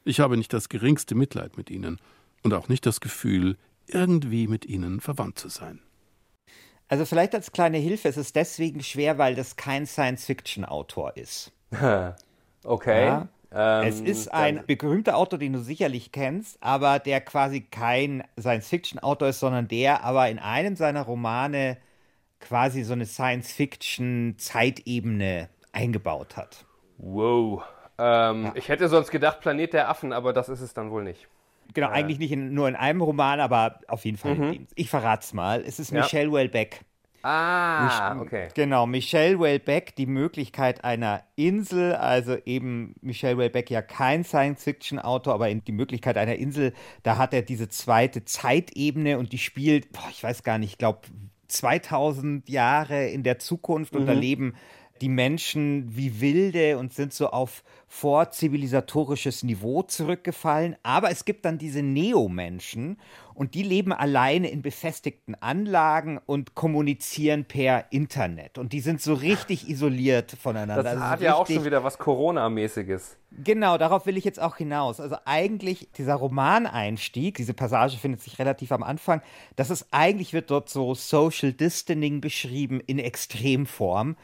Ich 0.03 0.19
habe 0.19 0.37
nicht 0.37 0.53
das 0.53 0.69
geringste 0.69 1.15
Mitleid 1.15 1.57
mit 1.57 1.71
ihnen 1.71 1.99
und 2.43 2.53
auch 2.53 2.69
nicht 2.69 2.85
das 2.85 3.01
Gefühl, 3.01 3.57
irgendwie 3.87 4.47
mit 4.47 4.65
ihnen 4.65 4.99
verwandt 4.99 5.39
zu 5.39 5.49
sein. 5.49 5.79
Also 6.87 7.05
vielleicht 7.05 7.33
als 7.33 7.51
kleine 7.51 7.77
Hilfe, 7.77 8.09
es 8.09 8.17
ist 8.17 8.35
deswegen 8.35 8.83
schwer, 8.83 9.17
weil 9.17 9.33
das 9.35 9.55
kein 9.55 9.87
Science-Fiction-Autor 9.87 11.17
ist. 11.17 11.51
okay. 12.63 13.05
Ja? 13.05 13.27
Ähm, 13.51 13.87
es 13.87 14.01
ist 14.01 14.31
ein 14.33 14.63
berühmter 14.67 15.17
Autor, 15.17 15.39
den 15.39 15.53
du 15.53 15.59
sicherlich 15.59 16.11
kennst, 16.11 16.61
aber 16.61 16.99
der 16.99 17.21
quasi 17.21 17.61
kein 17.61 18.23
Science-Fiction-Autor 18.39 19.29
ist, 19.29 19.39
sondern 19.39 19.67
der 19.67 20.03
aber 20.03 20.29
in 20.29 20.37
einem 20.39 20.75
seiner 20.75 21.03
Romane 21.03 21.77
quasi 22.39 22.83
so 22.83 22.93
eine 22.93 23.05
Science-Fiction-Zeitebene 23.05 25.49
eingebaut 25.71 26.37
hat. 26.37 26.65
Wow. 26.97 27.63
Ähm, 27.97 28.45
ja. 28.45 28.51
Ich 28.55 28.69
hätte 28.69 28.87
sonst 28.89 29.09
gedacht 29.09 29.41
Planet 29.41 29.73
der 29.73 29.89
Affen, 29.89 30.13
aber 30.13 30.33
das 30.33 30.49
ist 30.49 30.61
es 30.61 30.73
dann 30.73 30.91
wohl 30.91 31.03
nicht. 31.03 31.27
Genau, 31.73 31.87
äh. 31.87 31.91
eigentlich 31.91 32.19
nicht 32.19 32.31
in, 32.31 32.53
nur 32.53 32.67
in 32.67 32.75
einem 32.75 33.01
Roman, 33.01 33.39
aber 33.39 33.79
auf 33.87 34.05
jeden 34.05 34.17
Fall. 34.17 34.35
Mhm. 34.35 34.67
Ich 34.75 34.89
verrate 34.89 35.23
es 35.23 35.33
mal. 35.33 35.63
Es 35.65 35.79
ist 35.79 35.91
ja. 35.91 36.01
Michelle 36.01 36.31
Welbeck. 36.31 36.81
Ah, 37.27 38.19
okay. 38.21 38.49
Genau, 38.53 38.85
Michelle 38.85 39.39
Welbeck, 39.39 39.95
die 39.95 40.05
Möglichkeit 40.05 40.83
einer 40.83 41.23
Insel, 41.35 41.95
also 41.95 42.37
eben 42.45 42.93
Michelle 43.01 43.39
Welbeck 43.39 43.71
ja 43.71 43.81
kein 43.81 44.23
Science-Fiction-Autor, 44.23 45.33
aber 45.33 45.51
die 45.51 45.71
Möglichkeit 45.71 46.17
einer 46.17 46.35
Insel, 46.35 46.71
da 47.01 47.17
hat 47.17 47.33
er 47.33 47.41
diese 47.41 47.67
zweite 47.67 48.25
Zeitebene 48.25 49.17
und 49.17 49.33
die 49.33 49.39
spielt, 49.39 49.91
boah, 49.91 50.07
ich 50.11 50.23
weiß 50.23 50.43
gar 50.43 50.59
nicht, 50.59 50.73
ich 50.73 50.77
glaube 50.77 50.99
2000 51.47 52.47
Jahre 52.47 53.07
in 53.07 53.23
der 53.23 53.39
Zukunft 53.39 53.95
mhm. 53.95 54.01
und 54.01 54.05
da 54.05 54.13
leben 54.13 54.53
die 55.01 55.09
Menschen 55.09 55.95
wie 55.95 56.21
Wilde 56.21 56.77
und 56.77 56.93
sind 56.93 57.13
so 57.13 57.29
auf 57.29 57.63
vorzivilisatorisches 57.87 59.43
Niveau 59.43 59.81
zurückgefallen. 59.83 60.75
Aber 60.83 61.11
es 61.11 61.25
gibt 61.25 61.45
dann 61.45 61.57
diese 61.57 61.81
Neo-Menschen 61.81 62.97
und 63.33 63.53
die 63.53 63.63
leben 63.63 63.91
alleine 63.91 64.49
in 64.49 64.61
befestigten 64.61 65.35
Anlagen 65.35 66.19
und 66.25 66.55
kommunizieren 66.55 67.43
per 67.43 67.91
Internet. 67.91 68.57
Und 68.57 68.71
die 68.71 68.79
sind 68.79 69.01
so 69.01 69.13
richtig 69.13 69.69
isoliert 69.69 70.31
voneinander. 70.41 70.83
Das 70.83 70.93
also 70.93 71.05
hat 71.05 71.21
ja 71.21 71.35
auch 71.35 71.47
schon 71.47 71.65
wieder 71.65 71.83
was 71.83 71.97
Corona-mäßiges. 71.97 73.17
Genau, 73.43 73.77
darauf 73.77 74.05
will 74.05 74.15
ich 74.15 74.23
jetzt 74.23 74.41
auch 74.41 74.55
hinaus. 74.55 75.01
Also 75.01 75.17
eigentlich 75.25 75.89
dieser 75.97 76.15
Romaneinstieg, 76.15 77.35
diese 77.35 77.53
Passage 77.53 77.97
findet 77.97 78.21
sich 78.21 78.39
relativ 78.39 78.71
am 78.71 78.83
Anfang, 78.83 79.21
das 79.57 79.69
ist 79.69 79.87
eigentlich 79.91 80.31
wird 80.31 80.49
dort 80.49 80.69
so 80.69 80.95
Social 80.95 81.51
Distancing 81.51 82.21
beschrieben 82.21 82.79
in 82.79 82.99
Extremform. 82.99 84.15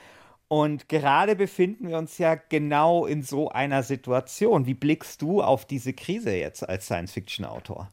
Und 0.52 0.90
gerade 0.90 1.38
befinden 1.38 1.88
wir 1.88 1.98
uns 1.98 2.18
ja 2.18 2.36
genau 2.36 3.06
in 3.06 3.22
so 3.22 3.48
einer 3.48 3.84
Situation. 3.84 4.66
Wie 4.66 4.74
blickst 4.74 5.22
du 5.22 5.42
auf 5.42 5.64
diese 5.64 5.94
Krise 5.94 6.36
jetzt 6.36 6.68
als 6.68 6.88
Science-Fiction-Autor? 6.88 7.90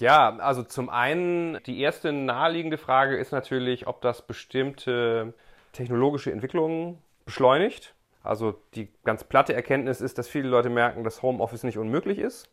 Ja, 0.00 0.36
also 0.36 0.62
zum 0.62 0.88
einen, 0.88 1.58
die 1.66 1.80
erste 1.80 2.12
naheliegende 2.12 2.78
Frage 2.78 3.16
ist 3.16 3.32
natürlich, 3.32 3.88
ob 3.88 4.00
das 4.00 4.24
bestimmte 4.24 5.34
technologische 5.72 6.30
Entwicklungen 6.30 6.98
beschleunigt. 7.24 7.96
Also 8.22 8.54
die 8.76 8.88
ganz 9.02 9.24
platte 9.24 9.52
Erkenntnis 9.52 10.00
ist, 10.00 10.18
dass 10.18 10.28
viele 10.28 10.48
Leute 10.48 10.70
merken, 10.70 11.02
dass 11.02 11.20
Homeoffice 11.20 11.64
nicht 11.64 11.78
unmöglich 11.78 12.18
ist. 12.18 12.48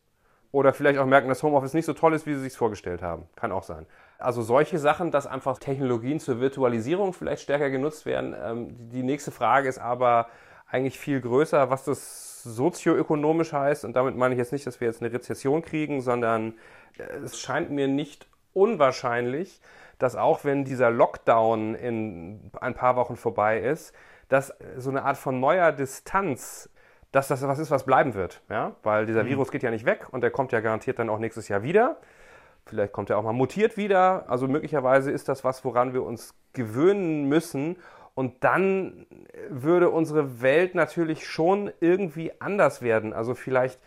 Oder 0.53 0.71
vielleicht 0.71 0.99
auch 0.99 1.07
merken, 1.07 1.29
dass 1.29 1.41
Homeoffice 1.41 1.73
nicht 1.73 1.85
so 1.85 1.93
toll 1.93 2.13
ist, 2.13 2.27
wie 2.27 2.35
sie 2.35 2.41
sich 2.41 2.55
vorgestellt 2.55 3.01
haben. 3.01 3.27
Kann 3.35 3.51
auch 3.51 3.63
sein. 3.63 3.87
Also 4.19 4.43
solche 4.43 4.77
Sachen, 4.77 5.09
dass 5.09 5.25
einfach 5.25 5.57
Technologien 5.57 6.19
zur 6.19 6.39
Virtualisierung 6.39 7.11
vielleicht 7.13 7.41
stärker 7.41 7.71
genutzt 7.71 8.05
werden. 8.05 8.35
Ähm, 8.39 8.89
die 8.91 9.01
nächste 9.01 9.31
Frage 9.31 9.67
ist 9.67 9.79
aber 9.79 10.27
eigentlich 10.69 10.99
viel 10.99 11.21
größer, 11.21 11.71
was 11.71 11.85
das 11.85 12.43
sozioökonomisch 12.43 13.51
heißt. 13.51 13.83
Und 13.83 13.95
damit 13.95 14.15
meine 14.15 14.35
ich 14.35 14.37
jetzt 14.37 14.51
nicht, 14.51 14.67
dass 14.67 14.79
wir 14.79 14.87
jetzt 14.87 15.01
eine 15.01 15.11
Rezession 15.11 15.63
kriegen, 15.63 16.01
sondern 16.01 16.53
äh, 16.99 17.03
es 17.23 17.39
scheint 17.39 17.71
mir 17.71 17.87
nicht 17.87 18.27
unwahrscheinlich, 18.53 19.59
dass 19.97 20.15
auch 20.15 20.43
wenn 20.43 20.65
dieser 20.65 20.91
Lockdown 20.91 21.73
in 21.73 22.51
ein 22.61 22.75
paar 22.75 22.95
Wochen 22.95 23.15
vorbei 23.15 23.59
ist, 23.59 23.91
dass 24.29 24.53
so 24.77 24.91
eine 24.91 25.03
Art 25.03 25.17
von 25.17 25.39
neuer 25.39 25.71
Distanz, 25.71 26.69
dass 27.13 27.27
das 27.27 27.47
was 27.47 27.59
ist, 27.59 27.71
was 27.71 27.85
bleiben 27.85 28.15
wird. 28.15 28.41
Ja? 28.49 28.75
Weil 28.83 29.05
dieser 29.05 29.23
mhm. 29.23 29.29
Virus 29.29 29.51
geht 29.51 29.63
ja 29.63 29.71
nicht 29.71 29.85
weg 29.85 30.07
und 30.11 30.21
der 30.21 30.31
kommt 30.31 30.51
ja 30.51 30.59
garantiert 30.59 30.99
dann 30.99 31.09
auch 31.09 31.19
nächstes 31.19 31.47
Jahr 31.47 31.63
wieder. 31.63 31.97
Vielleicht 32.65 32.91
kommt 32.91 33.09
er 33.09 33.17
auch 33.17 33.23
mal 33.23 33.33
mutiert 33.33 33.77
wieder. 33.77 34.25
Also 34.27 34.47
möglicherweise 34.47 35.11
ist 35.11 35.29
das 35.29 35.43
was, 35.43 35.63
woran 35.63 35.93
wir 35.93 36.03
uns 36.03 36.33
gewöhnen 36.53 37.29
müssen. 37.29 37.77
Und 38.15 38.43
dann 38.43 39.05
würde 39.49 39.91
unsere 39.91 40.41
Welt 40.41 40.73
natürlich 40.73 41.27
schon 41.27 41.71
irgendwie 41.79 42.31
anders 42.39 42.81
werden. 42.81 43.13
Also 43.13 43.35
vielleicht 43.35 43.79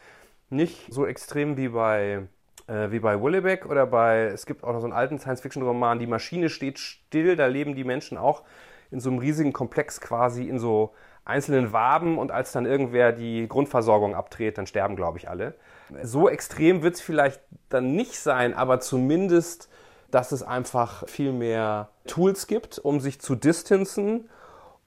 nicht 0.49 0.93
so 0.93 1.05
extrem 1.05 1.57
wie 1.57 1.69
bei, 1.69 2.23
äh, 2.69 2.91
wie 2.93 3.01
bei 3.01 3.21
Willebeck 3.21 3.67
oder 3.67 3.87
bei, 3.87 4.27
es 4.27 4.47
gibt 4.47 4.63
auch 4.63 4.73
noch 4.73 4.81
so 4.81 4.87
einen 4.87 4.93
alten 4.93 5.19
Science-Fiction-Roman, 5.19 5.99
Die 5.99 6.07
Maschine 6.07 6.49
steht 6.49 6.79
still, 6.79 7.35
da 7.35 7.47
leben 7.47 7.75
die 7.75 7.85
Menschen 7.85 8.19
auch 8.19 8.45
in 8.93 9.01
so 9.01 9.11
einem 9.11 9.19
riesigen 9.19 9.53
Komplex 9.53 10.01
quasi 10.01 10.49
in 10.49 10.61
so 10.61 10.95
einzelnen 11.27 11.73
Waben 11.73 12.19
und 12.19 12.31
als 12.31 12.53
dann 12.53 12.65
irgendwer 12.65 13.13
die 13.13 13.47
Grundversorgung 13.49 14.15
abdreht, 14.15 14.59
dann 14.59 14.67
sterben, 14.67 14.97
glaube 14.97 15.19
ich, 15.19 15.29
alle. 15.29 15.55
So 16.03 16.29
extrem 16.29 16.83
wird 16.83 16.95
es 16.95 17.01
vielleicht 17.01 17.41
dann 17.69 17.95
nicht 17.95 18.19
sein, 18.19 18.55
aber 18.55 18.81
zumindest 18.81 19.69
dass 20.11 20.33
es 20.33 20.43
einfach 20.43 21.07
viel 21.09 21.33
mehr 21.33 21.91
Tools 22.07 22.47
gibt, 22.47 22.79
um 22.79 23.01
sich 23.01 23.21
zu 23.21 23.35
distanzen. 23.35 24.29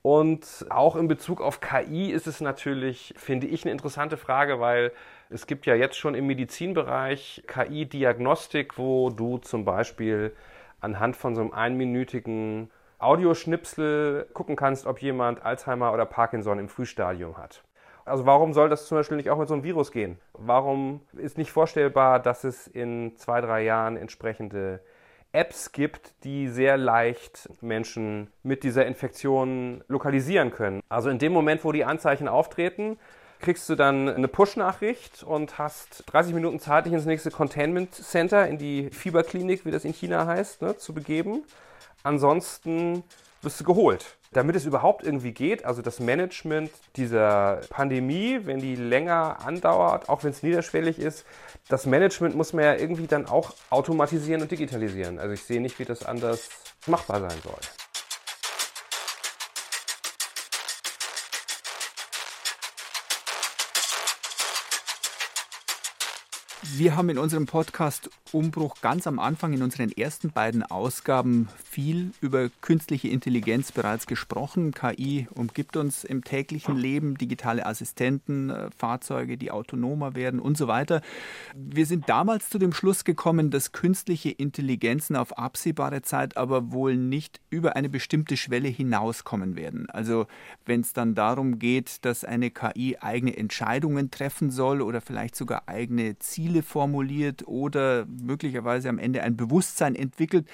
Und 0.02 0.66
auch 0.70 0.96
in 0.96 1.08
Bezug 1.08 1.42
auf 1.42 1.60
KI 1.60 2.12
ist 2.12 2.26
es 2.26 2.40
natürlich, 2.40 3.14
finde 3.18 3.48
ich, 3.48 3.64
eine 3.64 3.72
interessante 3.72 4.16
Frage, 4.16 4.60
weil 4.60 4.94
es 5.30 5.46
gibt 5.46 5.66
ja 5.66 5.76
jetzt 5.76 5.98
schon 5.98 6.16
im 6.16 6.26
Medizinbereich 6.28 7.44
KI-Diagnostik, 7.48 8.78
wo 8.78 9.10
du 9.10 9.40
zum 9.40 9.66
Beispiel 9.66 10.34
anhand 10.80 11.18
von 11.18 11.36
so 11.36 11.42
einem 11.42 11.52
einminütigen 11.52 12.72
Audioschnipsel 13.00 14.28
gucken 14.34 14.56
kannst, 14.56 14.86
ob 14.86 15.02
jemand 15.02 15.44
Alzheimer 15.44 15.94
oder 15.94 16.06
Parkinson 16.06 16.60
im 16.60 16.70
Frühstadium 16.70 17.38
hat. 17.38 17.64
Also 18.06 18.26
warum 18.26 18.54
soll 18.54 18.70
das 18.70 18.88
zum 18.88 18.98
Beispiel 18.98 19.18
nicht 19.18 19.30
auch 19.30 19.38
mit 19.38 19.48
so 19.48 19.54
einem 19.54 19.64
Virus 19.64 19.92
gehen? 19.92 20.18
Warum 20.34 21.02
ist 21.14 21.38
nicht 21.38 21.52
vorstellbar, 21.52 22.20
dass 22.20 22.44
es 22.44 22.68
in 22.68 23.16
zwei, 23.18 23.40
drei 23.40 23.64
Jahren 23.64 23.98
entsprechende 23.98 24.82
Apps 25.32 25.72
gibt, 25.72 26.24
die 26.24 26.48
sehr 26.48 26.76
leicht 26.76 27.50
Menschen 27.62 28.32
mit 28.42 28.64
dieser 28.64 28.86
Infektion 28.86 29.84
lokalisieren 29.88 30.52
können? 30.52 30.82
Also 30.90 31.10
in 31.10 31.20
dem 31.20 31.32
Moment, 31.32 31.64
wo 31.64 31.72
die 31.72 31.86
Anzeichen 31.86 32.28
auftreten, 32.28 32.98
kriegst 33.40 33.70
du 33.70 33.76
dann 33.76 34.10
eine 34.10 34.28
Push-Nachricht 34.28 35.24
und 35.24 35.58
hast 35.58 36.04
30 36.08 36.34
Minuten 36.34 36.60
Zeit, 36.60 36.88
dich 36.88 36.94
ins 36.94 37.06
nächste 37.06 37.32
Containment 37.32 37.94
Center, 37.94 38.48
in 38.48 38.58
die 38.58 38.90
Fieberklinik, 38.90 39.66
wie 39.66 39.72
das 39.72 39.86
in 39.86 39.94
China 39.94 40.26
heißt, 40.26 40.62
ne, 40.62 40.78
zu 40.78 40.94
begeben. 40.94 41.44
Ansonsten 42.04 43.04
wirst 43.42 43.60
du 43.60 43.64
geholt. 43.64 44.18
Damit 44.32 44.56
es 44.56 44.66
überhaupt 44.66 45.04
irgendwie 45.04 45.32
geht, 45.32 45.66
also 45.66 45.82
das 45.82 46.00
Management 46.00 46.70
dieser 46.96 47.62
Pandemie, 47.70 48.42
wenn 48.44 48.60
die 48.60 48.76
länger 48.76 49.40
andauert, 49.44 50.08
auch 50.08 50.24
wenn 50.24 50.30
es 50.30 50.44
niederschwellig 50.44 51.00
ist, 51.00 51.26
das 51.68 51.88
Management 51.88 52.36
muss 52.36 52.54
man 52.54 52.64
ja 52.64 52.76
irgendwie 52.76 53.08
dann 53.08 53.26
auch 53.26 53.54
automatisieren 53.72 54.44
und 54.44 54.52
digitalisieren. 54.52 55.18
Also 55.18 55.34
ich 55.34 55.44
sehe 55.44 55.60
nicht, 55.60 55.80
wie 55.80 55.86
das 55.86 56.06
anders 56.06 56.48
machbar 56.86 57.22
sein 57.22 57.40
soll. 57.44 57.79
Wir 66.78 66.96
haben 66.96 67.10
in 67.10 67.18
unserem 67.18 67.46
Podcast 67.46 68.10
Umbruch 68.32 68.82
ganz 68.82 69.08
am 69.08 69.18
Anfang 69.18 69.54
in 69.54 69.64
unseren 69.64 69.92
ersten 69.92 70.32
beiden 70.32 70.62
Ausgaben 70.64 71.48
viel 71.64 72.12
über 72.22 72.50
künstliche 72.62 73.08
Intelligenz 73.08 73.72
bereits 73.72 74.08
gesprochen. 74.08 74.74
KI 74.74 75.28
umgibt 75.34 75.78
uns 75.78 76.04
im 76.04 76.24
täglichen 76.24 76.78
Leben, 76.78 77.18
digitale 77.18 77.66
Assistenten, 77.66 78.50
äh, 78.50 78.70
Fahrzeuge, 78.78 79.38
die 79.38 79.52
autonomer 79.52 80.16
werden 80.16 80.40
und 80.40 80.58
so 80.58 80.68
weiter. 80.68 81.02
Wir 81.56 81.86
sind 81.86 82.08
damals 82.08 82.50
zu 82.50 82.60
dem 82.60 82.74
Schluss 82.74 83.04
gekommen, 83.04 83.50
dass 83.50 83.72
künstliche 83.72 84.30
Intelligenzen 84.30 85.16
auf 85.16 85.38
absehbare 85.38 86.02
Zeit 86.02 86.38
aber 86.38 86.72
wohl 86.72 86.96
nicht 86.96 87.40
über 87.50 87.76
eine 87.76 87.90
bestimmte 87.90 88.38
Schwelle 88.38 88.70
hinauskommen 88.70 89.56
werden. 89.56 89.90
Also 89.90 90.28
wenn 90.66 90.82
es 90.82 90.94
dann 90.94 91.16
darum 91.16 91.58
geht, 91.58 92.06
dass 92.06 92.24
eine 92.24 92.52
KI 92.52 92.98
eigene 93.00 93.36
Entscheidungen 93.36 94.12
treffen 94.12 94.52
soll 94.52 94.82
oder 94.82 95.02
vielleicht 95.02 95.36
sogar 95.36 95.64
eigene 95.68 96.20
Ziele 96.20 96.59
formuliert 96.64 97.48
oder 97.48 98.06
möglicherweise 98.06 98.90
am 98.90 99.00
Ende 99.00 99.24
ein 99.24 99.38
Bewusstsein 99.38 99.96
entwickelt. 99.96 100.48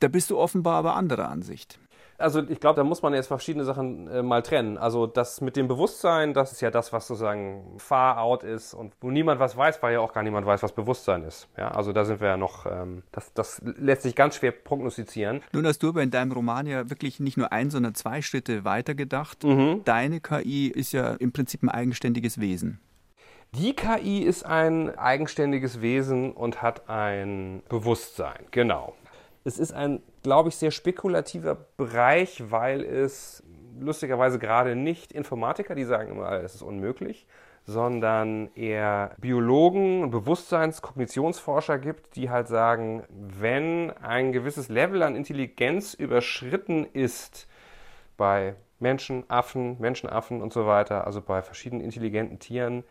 Da 0.00 0.08
bist 0.08 0.30
du 0.30 0.38
offenbar 0.38 0.74
aber 0.74 0.94
anderer 0.94 1.28
Ansicht. 1.28 1.78
Also 2.18 2.42
ich 2.48 2.60
glaube, 2.60 2.76
da 2.76 2.84
muss 2.84 3.02
man 3.02 3.14
jetzt 3.14 3.26
verschiedene 3.26 3.64
Sachen 3.64 4.08
äh, 4.08 4.22
mal 4.22 4.42
trennen. 4.42 4.78
Also 4.78 5.06
das 5.06 5.40
mit 5.40 5.56
dem 5.56 5.68
Bewusstsein, 5.68 6.32
das 6.34 6.52
ist 6.52 6.60
ja 6.60 6.70
das, 6.70 6.92
was 6.92 7.06
sozusagen 7.06 7.74
far 7.78 8.20
out 8.20 8.42
ist 8.42 8.74
und 8.74 8.94
wo 9.00 9.10
niemand 9.10 9.40
was 9.40 9.56
weiß, 9.56 9.82
weil 9.82 9.94
ja 9.94 10.00
auch 10.00 10.12
gar 10.12 10.22
niemand 10.22 10.46
weiß, 10.46 10.62
was 10.62 10.72
Bewusstsein 10.72 11.22
ist. 11.24 11.48
Ja, 11.56 11.68
also 11.68 11.92
da 11.92 12.04
sind 12.04 12.20
wir 12.20 12.28
ja 12.28 12.36
noch, 12.36 12.66
ähm, 12.66 13.02
das, 13.12 13.32
das 13.34 13.60
lässt 13.64 14.02
sich 14.02 14.14
ganz 14.14 14.36
schwer 14.36 14.52
prognostizieren. 14.52 15.42
Nun 15.52 15.66
hast 15.66 15.82
du 15.82 15.90
aber 15.90 16.02
in 16.02 16.10
deinem 16.10 16.32
Roman 16.32 16.66
ja 16.66 16.88
wirklich 16.88 17.20
nicht 17.20 17.36
nur 17.36 17.52
ein, 17.52 17.70
sondern 17.70 17.94
zwei 17.94 18.22
Schritte 18.22 18.64
weitergedacht. 18.64 19.44
Mhm. 19.44 19.82
Deine 19.84 20.20
KI 20.20 20.68
ist 20.68 20.92
ja 20.92 21.12
im 21.14 21.32
Prinzip 21.32 21.62
ein 21.62 21.68
eigenständiges 21.68 22.40
Wesen. 22.40 22.80
Die 23.58 23.74
KI 23.74 24.18
ist 24.18 24.44
ein 24.44 24.98
eigenständiges 24.98 25.80
Wesen 25.80 26.32
und 26.32 26.60
hat 26.60 26.90
ein 26.90 27.62
Bewusstsein, 27.70 28.44
genau. 28.50 28.94
Es 29.44 29.58
ist 29.58 29.72
ein, 29.72 30.02
glaube 30.22 30.50
ich, 30.50 30.56
sehr 30.56 30.70
spekulativer 30.70 31.56
Bereich, 31.78 32.50
weil 32.50 32.84
es 32.84 33.42
lustigerweise 33.80 34.38
gerade 34.38 34.76
nicht 34.76 35.10
Informatiker, 35.10 35.74
die 35.74 35.84
sagen 35.84 36.10
immer, 36.10 36.32
es 36.32 36.54
ist 36.54 36.60
unmöglich, 36.60 37.26
sondern 37.64 38.50
eher 38.54 39.12
Biologen 39.16 40.02
und 40.02 40.10
Bewusstseins-, 40.10 40.82
Kognitionsforscher 40.82 41.78
gibt, 41.78 42.16
die 42.16 42.28
halt 42.28 42.48
sagen, 42.48 43.04
wenn 43.08 43.90
ein 44.02 44.32
gewisses 44.32 44.68
Level 44.68 45.02
an 45.02 45.16
Intelligenz 45.16 45.94
überschritten 45.94 46.84
ist 46.84 47.48
bei 48.18 48.54
Menschen, 48.80 49.24
Affen, 49.28 49.80
Menschenaffen 49.80 50.42
und 50.42 50.52
so 50.52 50.66
weiter, 50.66 51.06
also 51.06 51.22
bei 51.22 51.40
verschiedenen 51.40 51.82
intelligenten 51.82 52.38
Tieren, 52.38 52.84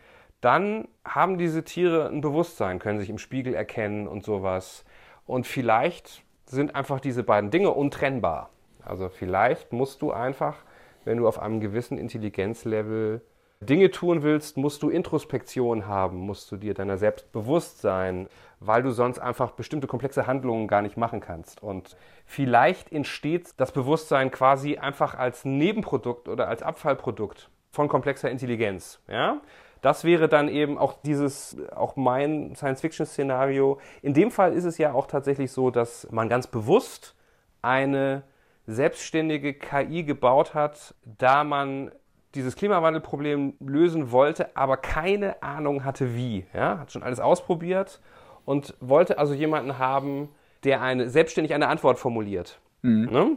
dann 0.46 0.86
haben 1.04 1.38
diese 1.38 1.64
Tiere 1.64 2.08
ein 2.08 2.20
Bewusstsein, 2.20 2.78
können 2.78 3.00
sich 3.00 3.10
im 3.10 3.18
Spiegel 3.18 3.52
erkennen 3.52 4.06
und 4.06 4.24
sowas. 4.24 4.84
Und 5.26 5.44
vielleicht 5.44 6.22
sind 6.44 6.76
einfach 6.76 7.00
diese 7.00 7.24
beiden 7.24 7.50
Dinge 7.50 7.72
untrennbar. 7.72 8.50
Also 8.84 9.08
vielleicht 9.08 9.72
musst 9.72 10.02
du 10.02 10.12
einfach, 10.12 10.58
wenn 11.04 11.18
du 11.18 11.26
auf 11.26 11.40
einem 11.40 11.58
gewissen 11.58 11.98
Intelligenzlevel 11.98 13.22
Dinge 13.60 13.90
tun 13.90 14.22
willst, 14.22 14.56
musst 14.56 14.84
du 14.84 14.88
Introspektion 14.88 15.88
haben, 15.88 16.18
musst 16.18 16.52
du 16.52 16.56
dir 16.56 16.74
deiner 16.74 16.96
selbst 16.96 17.32
bewusst 17.32 17.80
sein, 17.80 18.28
weil 18.60 18.84
du 18.84 18.92
sonst 18.92 19.18
einfach 19.18 19.50
bestimmte 19.50 19.88
komplexe 19.88 20.28
Handlungen 20.28 20.68
gar 20.68 20.82
nicht 20.82 20.96
machen 20.96 21.18
kannst. 21.18 21.60
Und 21.60 21.96
vielleicht 22.24 22.92
entsteht 22.92 23.54
das 23.56 23.72
Bewusstsein 23.72 24.30
quasi 24.30 24.76
einfach 24.76 25.14
als 25.14 25.44
Nebenprodukt 25.44 26.28
oder 26.28 26.46
als 26.46 26.62
Abfallprodukt 26.62 27.50
von 27.72 27.88
komplexer 27.88 28.30
Intelligenz. 28.30 29.00
Ja? 29.08 29.40
Das 29.86 30.02
wäre 30.02 30.28
dann 30.28 30.48
eben 30.48 30.78
auch 30.78 30.94
dieses, 31.04 31.56
auch 31.70 31.94
mein 31.94 32.56
Science-Fiction-Szenario. 32.56 33.78
In 34.02 34.14
dem 34.14 34.32
Fall 34.32 34.52
ist 34.52 34.64
es 34.64 34.78
ja 34.78 34.92
auch 34.92 35.06
tatsächlich 35.06 35.52
so, 35.52 35.70
dass 35.70 36.10
man 36.10 36.28
ganz 36.28 36.48
bewusst 36.48 37.14
eine 37.62 38.24
selbstständige 38.66 39.54
KI 39.54 40.02
gebaut 40.02 40.54
hat, 40.54 40.96
da 41.04 41.44
man 41.44 41.92
dieses 42.34 42.56
Klimawandelproblem 42.56 43.54
lösen 43.60 44.10
wollte, 44.10 44.56
aber 44.56 44.76
keine 44.76 45.40
Ahnung 45.40 45.84
hatte 45.84 46.16
wie. 46.16 46.46
Ja? 46.52 46.80
Hat 46.80 46.90
schon 46.90 47.04
alles 47.04 47.20
ausprobiert 47.20 48.00
und 48.44 48.74
wollte 48.80 49.20
also 49.20 49.34
jemanden 49.34 49.78
haben, 49.78 50.30
der 50.64 50.82
eine, 50.82 51.08
selbstständig 51.08 51.54
eine 51.54 51.68
Antwort 51.68 52.00
formuliert. 52.00 52.60
Mhm. 52.82 53.04
Ne? 53.04 53.36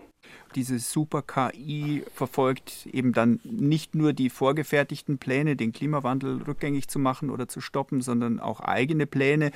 Diese 0.56 0.80
Super-KI 0.80 2.04
verfolgt 2.14 2.88
eben 2.88 3.14
dann 3.14 3.40
nicht 3.44 3.96
nur 3.96 4.14
die 4.14 4.30
vorgefertigten 4.30 5.18
Pläne, 5.18 5.56
den 5.56 5.72
Klimawandel 5.72 6.42
rückgängig 6.42 6.88
zu 6.88 7.00
machen 7.00 7.30
oder 7.30 7.48
zu 7.48 7.62
stoppen, 7.62 8.02
sondern 8.02 8.40
auch 8.40 8.60
eigene 8.60 9.06
Pläne. 9.06 9.52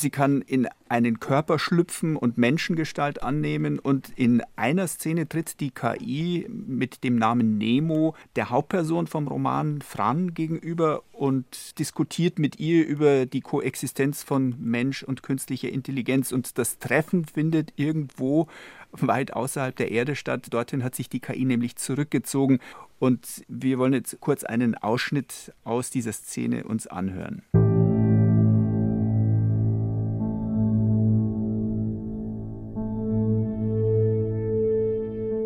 Sie 0.00 0.08
kann 0.08 0.40
in 0.40 0.66
einen 0.88 1.20
Körper 1.20 1.58
schlüpfen 1.58 2.16
und 2.16 2.38
Menschengestalt 2.38 3.22
annehmen 3.22 3.78
und 3.78 4.08
in 4.16 4.42
einer 4.56 4.88
Szene 4.88 5.28
tritt 5.28 5.60
die 5.60 5.72
KI 5.72 6.46
mit 6.48 7.04
dem 7.04 7.16
Namen 7.16 7.58
Nemo 7.58 8.14
der 8.34 8.48
Hauptperson 8.48 9.08
vom 9.08 9.28
Roman 9.28 9.82
Fran 9.82 10.32
gegenüber 10.32 11.02
und 11.12 11.78
diskutiert 11.78 12.38
mit 12.38 12.58
ihr 12.58 12.86
über 12.86 13.26
die 13.26 13.42
Koexistenz 13.42 14.22
von 14.22 14.54
Mensch 14.58 15.02
und 15.02 15.22
künstlicher 15.22 15.68
Intelligenz 15.68 16.32
und 16.32 16.56
das 16.56 16.78
Treffen 16.78 17.26
findet 17.26 17.74
irgendwo 17.76 18.46
weit 18.92 19.34
außerhalb 19.34 19.76
der 19.76 19.90
Erde 19.90 20.16
statt. 20.16 20.46
Dorthin 20.48 20.82
hat 20.82 20.94
sich 20.94 21.10
die 21.10 21.20
KI 21.20 21.44
nämlich 21.44 21.76
zurückgezogen 21.76 22.60
und 22.98 23.44
wir 23.48 23.78
wollen 23.78 23.92
jetzt 23.92 24.18
kurz 24.20 24.44
einen 24.44 24.76
Ausschnitt 24.76 25.52
aus 25.62 25.90
dieser 25.90 26.12
Szene 26.14 26.64
uns 26.64 26.86
anhören. 26.86 27.42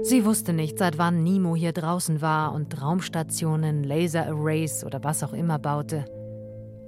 Sie 0.04 0.26
wusste 0.26 0.52
nicht, 0.52 0.78
seit 0.78 0.98
wann 0.98 1.24
Nemo 1.24 1.56
hier 1.56 1.72
draußen 1.72 2.20
war 2.20 2.52
und 2.52 2.82
Raumstationen, 2.82 3.84
Laser-Arrays 3.84 4.84
oder 4.84 5.02
was 5.02 5.22
auch 5.22 5.32
immer 5.32 5.58
baute. 5.58 6.04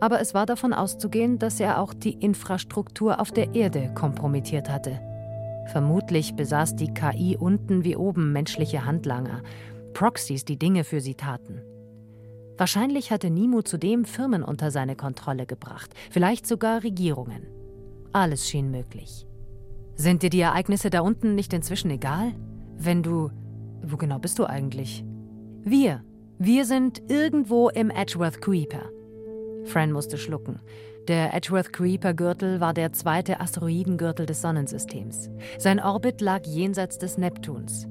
Aber 0.01 0.21
es 0.21 0.35
war 0.35 0.45
davon 0.45 0.75
auszugehen, 0.75 1.39
dass 1.39 1.59
er 1.59 1.81
auch 1.81 1.95
die 1.95 2.13
Infrastruktur 2.13 3.19
auf 3.19 3.33
der 3.33 3.55
Erde 3.55 3.91
kompromittiert 3.95 4.69
hatte. 4.69 5.01
Vermutlich 5.73 6.37
besaß 6.37 6.77
die 6.77 6.93
KI 6.93 7.39
unten 7.41 7.85
wie 7.85 7.97
oben 7.97 8.33
menschliche 8.33 8.85
Handlanger, 8.85 9.43
Proxys, 9.95 10.45
die 10.45 10.59
Dinge 10.59 10.85
für 10.85 11.01
sie 11.01 11.15
taten. 11.15 11.63
Wahrscheinlich 12.59 13.11
hatte 13.11 13.31
Nemo 13.31 13.63
zudem 13.63 14.05
Firmen 14.05 14.43
unter 14.43 14.71
seine 14.71 14.95
Kontrolle 14.95 15.47
gebracht, 15.47 15.91
vielleicht 16.11 16.47
sogar 16.47 16.83
Regierungen. 16.83 17.47
Alles 18.13 18.47
schien 18.47 18.71
möglich. 18.71 19.27
Sind 19.95 20.23
dir 20.23 20.29
die 20.29 20.41
Ereignisse 20.41 20.91
da 20.91 21.01
unten 21.01 21.35
nicht 21.35 21.55
inzwischen 21.55 21.91
egal? 21.91 22.35
Wenn 22.79 23.03
du. 23.03 23.31
Wo 23.83 23.97
genau 23.97 24.19
bist 24.19 24.39
du 24.39 24.45
eigentlich? 24.45 25.05
Wir. 25.63 26.03
Wir 26.39 26.65
sind 26.65 27.03
irgendwo 27.09 27.71
im 27.71 27.91
Edgeworth 27.91 28.41
Creeper. 28.43 28.91
Fran 29.65 29.93
musste 29.93 30.19
schlucken. 30.19 30.61
Der 31.09 31.33
Edgeworth 31.35 31.73
Creeper 31.73 32.15
Gürtel 32.15 32.61
war 32.61 32.75
der 32.75 32.93
zweite 32.93 33.41
Asteroidengürtel 33.41 34.27
des 34.27 34.43
Sonnensystems. 34.43 35.31
Sein 35.59 35.81
Orbit 35.81 36.21
lag 36.21 36.45
jenseits 36.47 36.99
des 36.99 37.17
Neptuns. 37.17 37.87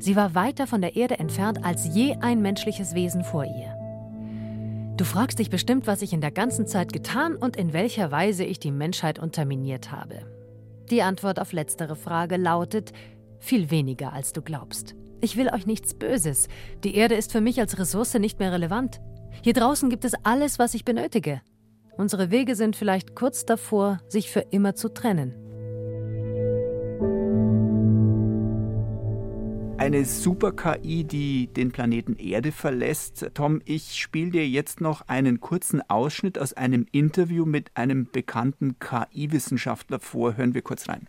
Sie 0.00 0.16
war 0.16 0.34
weiter 0.34 0.66
von 0.66 0.80
der 0.80 0.94
Erde 0.94 1.18
entfernt 1.18 1.64
als 1.64 1.94
je 1.94 2.16
ein 2.20 2.40
menschliches 2.42 2.94
Wesen 2.94 3.24
vor 3.24 3.44
ihr. 3.44 3.74
Du 4.96 5.04
fragst 5.04 5.38
dich 5.38 5.48
bestimmt, 5.48 5.86
was 5.86 6.02
ich 6.02 6.12
in 6.12 6.20
der 6.20 6.30
ganzen 6.30 6.66
Zeit 6.66 6.92
getan 6.92 7.36
und 7.36 7.56
in 7.56 7.72
welcher 7.72 8.10
Weise 8.10 8.44
ich 8.44 8.58
die 8.58 8.72
Menschheit 8.72 9.18
unterminiert 9.18 9.92
habe. 9.92 10.20
Die 10.90 11.02
Antwort 11.02 11.40
auf 11.40 11.52
letztere 11.52 11.96
Frage 11.96 12.36
lautet 12.36 12.92
viel 13.40 13.70
weniger, 13.70 14.12
als 14.12 14.32
du 14.32 14.42
glaubst. 14.42 14.94
Ich 15.20 15.36
will 15.36 15.48
euch 15.48 15.66
nichts 15.66 15.94
Böses. 15.94 16.48
Die 16.84 16.94
Erde 16.94 17.14
ist 17.14 17.32
für 17.32 17.40
mich 17.40 17.60
als 17.60 17.78
Ressource 17.78 18.14
nicht 18.14 18.38
mehr 18.38 18.52
relevant. 18.52 19.00
Hier 19.42 19.52
draußen 19.52 19.90
gibt 19.90 20.04
es 20.04 20.14
alles, 20.22 20.58
was 20.58 20.74
ich 20.74 20.84
benötige. 20.84 21.40
Unsere 21.96 22.30
Wege 22.30 22.54
sind 22.54 22.76
vielleicht 22.76 23.16
kurz 23.16 23.44
davor, 23.44 24.00
sich 24.08 24.30
für 24.30 24.40
immer 24.50 24.74
zu 24.74 24.88
trennen. 24.88 25.34
Eine 29.78 30.04
Super-KI, 30.04 31.04
die 31.04 31.46
den 31.46 31.70
Planeten 31.70 32.16
Erde 32.16 32.52
verlässt. 32.52 33.30
Tom, 33.34 33.62
ich 33.64 33.96
spiele 33.96 34.32
dir 34.32 34.48
jetzt 34.48 34.80
noch 34.80 35.02
einen 35.08 35.40
kurzen 35.40 35.88
Ausschnitt 35.88 36.38
aus 36.38 36.52
einem 36.52 36.86
Interview 36.90 37.44
mit 37.44 37.70
einem 37.76 38.08
bekannten 38.10 38.78
KI-Wissenschaftler 38.80 40.00
vor. 40.00 40.36
Hören 40.36 40.54
wir 40.54 40.62
kurz 40.62 40.88
rein. 40.88 41.06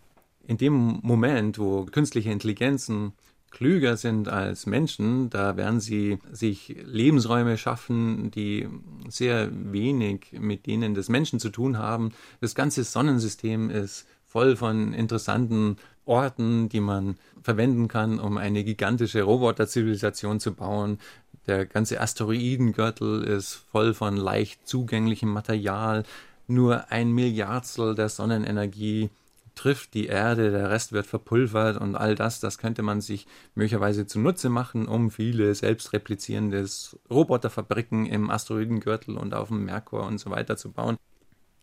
In 0.49 0.57
dem 0.57 0.97
Moment, 1.03 1.59
wo 1.59 1.85
künstliche 1.85 2.31
Intelligenzen 2.31 3.13
klüger 3.51 3.97
sind 3.97 4.29
als 4.29 4.65
Menschen, 4.65 5.29
da 5.29 5.57
werden 5.57 5.79
sie 5.79 6.17
sich 6.31 6.75
Lebensräume 6.85 7.55
schaffen, 7.55 8.31
die 8.31 8.67
sehr 9.09 9.51
wenig 9.53 10.31
mit 10.31 10.65
denen 10.65 10.95
des 10.95 11.07
Menschen 11.07 11.39
zu 11.39 11.49
tun 11.51 11.77
haben. 11.77 12.13
Das 12.41 12.55
ganze 12.55 12.83
Sonnensystem 12.83 13.69
ist 13.69 14.07
voll 14.25 14.55
von 14.55 14.91
interessanten 14.91 15.77
Orten, 16.05 16.67
die 16.67 16.79
man 16.79 17.17
verwenden 17.43 17.87
kann, 17.87 18.19
um 18.19 18.39
eine 18.39 18.63
gigantische 18.63 19.21
Roboterzivilisation 19.21 20.39
zu 20.39 20.55
bauen. 20.55 20.97
Der 21.45 21.67
ganze 21.67 22.01
Asteroidengürtel 22.01 23.23
ist 23.23 23.53
voll 23.71 23.93
von 23.93 24.17
leicht 24.17 24.67
zugänglichem 24.67 25.29
Material. 25.31 26.05
Nur 26.47 26.91
ein 26.91 27.11
Milliardstel 27.11 27.93
der 27.93 28.09
Sonnenenergie 28.09 29.11
trifft 29.59 29.93
die 29.93 30.05
Erde, 30.05 30.51
der 30.51 30.69
Rest 30.69 30.93
wird 30.93 31.05
verpulvert 31.05 31.75
und 31.75 31.97
all 31.97 32.15
das, 32.15 32.39
das 32.39 32.57
könnte 32.57 32.81
man 32.81 33.01
sich 33.01 33.27
möglicherweise 33.55 34.07
zunutze 34.07 34.47
machen, 34.47 34.87
um 34.87 35.11
viele 35.11 35.53
selbstreplizierende 35.53 36.65
Roboterfabriken 37.09 38.05
im 38.05 38.29
Asteroidengürtel 38.29 39.17
und 39.17 39.33
auf 39.33 39.49
dem 39.49 39.65
Merkur 39.65 40.05
und 40.05 40.17
so 40.17 40.29
weiter 40.29 40.55
zu 40.55 40.71
bauen. 40.71 40.95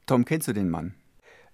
Tom, 0.05 0.27
kennst 0.27 0.47
du 0.47 0.53
den 0.53 0.69
Mann? 0.69 0.95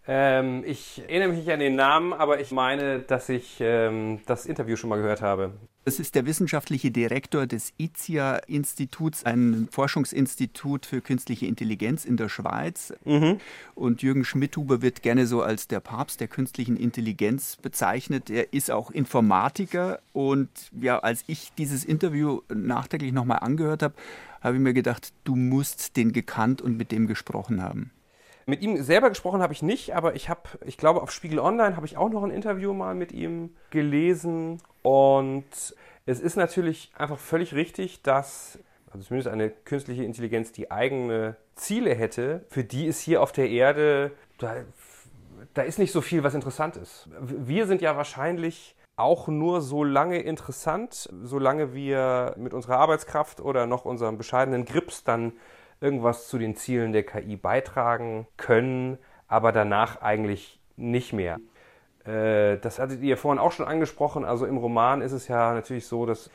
Ähm, 0.06 0.64
ich 0.66 1.00
erinnere 1.06 1.28
mich 1.28 1.38
nicht 1.38 1.50
an 1.50 1.60
den 1.60 1.76
Namen, 1.76 2.12
aber 2.12 2.40
ich 2.40 2.50
meine, 2.50 2.98
dass 2.98 3.28
ich 3.28 3.58
ähm, 3.60 4.20
das 4.26 4.46
Interview 4.46 4.76
schon 4.76 4.90
mal 4.90 4.96
gehört 4.96 5.22
habe. 5.22 5.52
Das 5.84 5.98
ist 5.98 6.14
der 6.14 6.26
wissenschaftliche 6.26 6.92
Direktor 6.92 7.46
des 7.46 7.72
IZIA-Instituts, 7.76 9.24
ein 9.24 9.68
Forschungsinstitut 9.70 10.86
für 10.86 11.00
künstliche 11.00 11.46
Intelligenz 11.46 12.04
in 12.04 12.16
der 12.16 12.28
Schweiz. 12.28 12.94
Mhm. 13.04 13.38
Und 13.74 14.00
Jürgen 14.02 14.24
Schmidhuber 14.24 14.80
wird 14.80 15.02
gerne 15.02 15.26
so 15.26 15.42
als 15.42 15.66
der 15.66 15.80
Papst 15.80 16.20
der 16.20 16.28
künstlichen 16.28 16.76
Intelligenz 16.76 17.56
bezeichnet. 17.56 18.30
Er 18.30 18.52
ist 18.52 18.70
auch 18.70 18.92
Informatiker. 18.92 20.00
Und 20.12 20.50
ja, 20.80 21.00
als 21.00 21.24
ich 21.26 21.52
dieses 21.58 21.84
Interview 21.84 22.42
nachträglich 22.52 23.12
nochmal 23.12 23.40
angehört 23.40 23.82
habe, 23.82 23.94
habe 24.40 24.56
ich 24.56 24.62
mir 24.62 24.74
gedacht, 24.74 25.12
du 25.24 25.34
musst 25.34 25.96
den 25.96 26.12
gekannt 26.12 26.62
und 26.62 26.76
mit 26.76 26.92
dem 26.92 27.08
gesprochen 27.08 27.60
haben. 27.60 27.90
Mit 28.46 28.62
ihm 28.62 28.82
selber 28.82 29.08
gesprochen 29.08 29.42
habe 29.42 29.52
ich 29.52 29.62
nicht, 29.62 29.94
aber 29.94 30.14
ich 30.14 30.28
habe, 30.28 30.42
ich 30.64 30.76
glaube, 30.76 31.02
auf 31.02 31.10
Spiegel 31.10 31.38
Online 31.38 31.76
habe 31.76 31.86
ich 31.86 31.96
auch 31.96 32.10
noch 32.10 32.22
ein 32.22 32.30
Interview 32.30 32.72
mal 32.72 32.94
mit 32.94 33.12
ihm 33.12 33.54
gelesen. 33.70 34.60
Und 34.82 35.44
es 36.06 36.20
ist 36.20 36.36
natürlich 36.36 36.90
einfach 36.96 37.18
völlig 37.18 37.54
richtig, 37.54 38.02
dass, 38.02 38.58
also 38.90 39.06
zumindest 39.06 39.32
eine 39.32 39.50
künstliche 39.50 40.04
Intelligenz, 40.04 40.52
die 40.52 40.70
eigene 40.70 41.36
Ziele 41.54 41.94
hätte, 41.94 42.44
für 42.48 42.64
die 42.64 42.86
ist 42.86 43.00
hier 43.00 43.22
auf 43.22 43.32
der 43.32 43.48
Erde, 43.48 44.12
da, 44.38 44.56
da 45.54 45.62
ist 45.62 45.78
nicht 45.78 45.92
so 45.92 46.00
viel, 46.00 46.24
was 46.24 46.34
interessant 46.34 46.76
ist. 46.76 47.08
Wir 47.20 47.66
sind 47.66 47.82
ja 47.82 47.96
wahrscheinlich 47.96 48.74
auch 48.96 49.28
nur 49.28 49.62
so 49.62 49.84
lange 49.84 50.20
interessant, 50.20 51.08
solange 51.22 51.74
wir 51.74 52.34
mit 52.36 52.52
unserer 52.54 52.78
Arbeitskraft 52.78 53.40
oder 53.40 53.66
noch 53.66 53.84
unserem 53.84 54.18
bescheidenen 54.18 54.64
Grips 54.64 55.04
dann 55.04 55.32
irgendwas 55.82 56.28
zu 56.28 56.38
den 56.38 56.56
Zielen 56.56 56.92
der 56.92 57.02
KI 57.02 57.36
beitragen 57.36 58.26
können, 58.36 58.98
aber 59.28 59.52
danach 59.52 60.00
eigentlich 60.00 60.60
nicht 60.76 61.12
mehr. 61.12 61.40
Äh, 62.04 62.58
das 62.58 62.78
hattet 62.78 63.02
ihr 63.02 63.16
vorhin 63.16 63.38
auch 63.38 63.52
schon 63.52 63.66
angesprochen. 63.66 64.24
Also 64.24 64.46
im 64.46 64.56
Roman 64.56 65.02
ist 65.02 65.12
es 65.12 65.28
ja 65.28 65.52
natürlich 65.52 65.86
so, 65.86 66.06
dass 66.06 66.30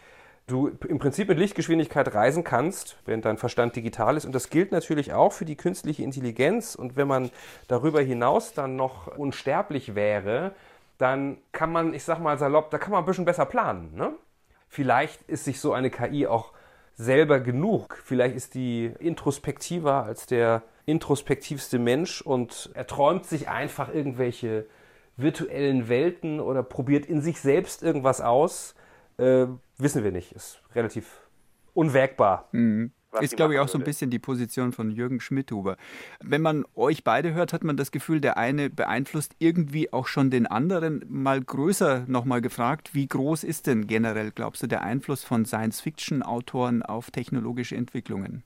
du 0.47 0.71
im 0.87 0.97
Prinzip 0.97 1.27
mit 1.27 1.37
Lichtgeschwindigkeit 1.37 2.13
reisen 2.13 2.43
kannst, 2.43 2.97
wenn 3.05 3.21
dein 3.21 3.37
Verstand 3.37 3.75
digital 3.75 4.15
ist. 4.15 4.25
Und 4.25 4.33
das 4.33 4.49
gilt 4.49 4.71
natürlich 4.71 5.13
auch 5.13 5.33
für 5.33 5.45
die 5.45 5.57
künstliche 5.57 6.03
Intelligenz. 6.03 6.75
Und 6.75 6.95
wenn 6.95 7.07
man 7.07 7.31
darüber 7.67 8.01
hinaus 8.01 8.53
dann 8.53 8.75
noch 8.75 9.07
unsterblich 9.17 9.93
wäre, 9.93 10.53
dann 10.97 11.37
kann 11.51 11.71
man, 11.71 11.93
ich 11.93 12.03
sag 12.03 12.19
mal 12.19 12.37
salopp, 12.37 12.71
da 12.71 12.77
kann 12.77 12.91
man 12.91 13.03
ein 13.03 13.05
bisschen 13.05 13.25
besser 13.25 13.45
planen. 13.45 13.93
Ne? 13.95 14.13
Vielleicht 14.69 15.21
ist 15.23 15.45
sich 15.45 15.59
so 15.59 15.73
eine 15.73 15.89
KI 15.89 16.27
auch 16.27 16.53
selber 16.97 17.39
genug. 17.39 18.01
Vielleicht 18.03 18.35
ist 18.35 18.55
die 18.55 18.91
introspektiver 18.99 20.03
als 20.03 20.25
der 20.25 20.63
introspektivste 20.85 21.79
Mensch 21.79 22.21
und 22.21 22.69
er 22.73 22.87
träumt 22.87 23.25
sich 23.25 23.47
einfach 23.47 23.93
irgendwelche 23.93 24.65
virtuellen 25.15 25.89
Welten 25.89 26.39
oder 26.39 26.63
probiert 26.63 27.05
in 27.05 27.21
sich 27.21 27.39
selbst 27.39 27.83
irgendwas 27.83 28.21
aus. 28.21 28.75
Äh, 29.17 29.47
wissen 29.77 30.03
wir 30.03 30.11
nicht. 30.11 30.31
Ist 30.33 30.61
relativ 30.75 31.21
unwägbar. 31.73 32.49
Mhm 32.51 32.91
ist, 33.21 33.35
glaube 33.35 33.53
ich, 33.53 33.59
auch 33.59 33.67
so 33.67 33.77
ein 33.77 33.83
bisschen 33.83 34.09
die 34.09 34.19
Position 34.19 34.71
von 34.71 34.91
Jürgen 34.91 35.19
Schmidhuber. 35.19 35.77
Wenn 36.21 36.41
man 36.41 36.65
euch 36.75 37.03
beide 37.03 37.33
hört, 37.33 37.53
hat 37.53 37.63
man 37.63 37.77
das 37.77 37.91
Gefühl, 37.91 38.21
der 38.21 38.37
eine 38.37 38.69
beeinflusst 38.69 39.35
irgendwie 39.39 39.91
auch 39.93 40.07
schon 40.07 40.29
den 40.29 40.47
anderen. 40.47 41.03
Mal 41.07 41.41
größer 41.41 42.05
nochmal 42.07 42.41
gefragt, 42.41 42.93
wie 42.93 43.07
groß 43.07 43.43
ist 43.43 43.67
denn 43.67 43.87
generell, 43.87 44.31
glaubst 44.31 44.63
du, 44.63 44.67
der 44.67 44.83
Einfluss 44.83 45.23
von 45.23 45.45
Science-Fiction-Autoren 45.45 46.83
auf 46.83 47.11
technologische 47.11 47.75
Entwicklungen? 47.75 48.43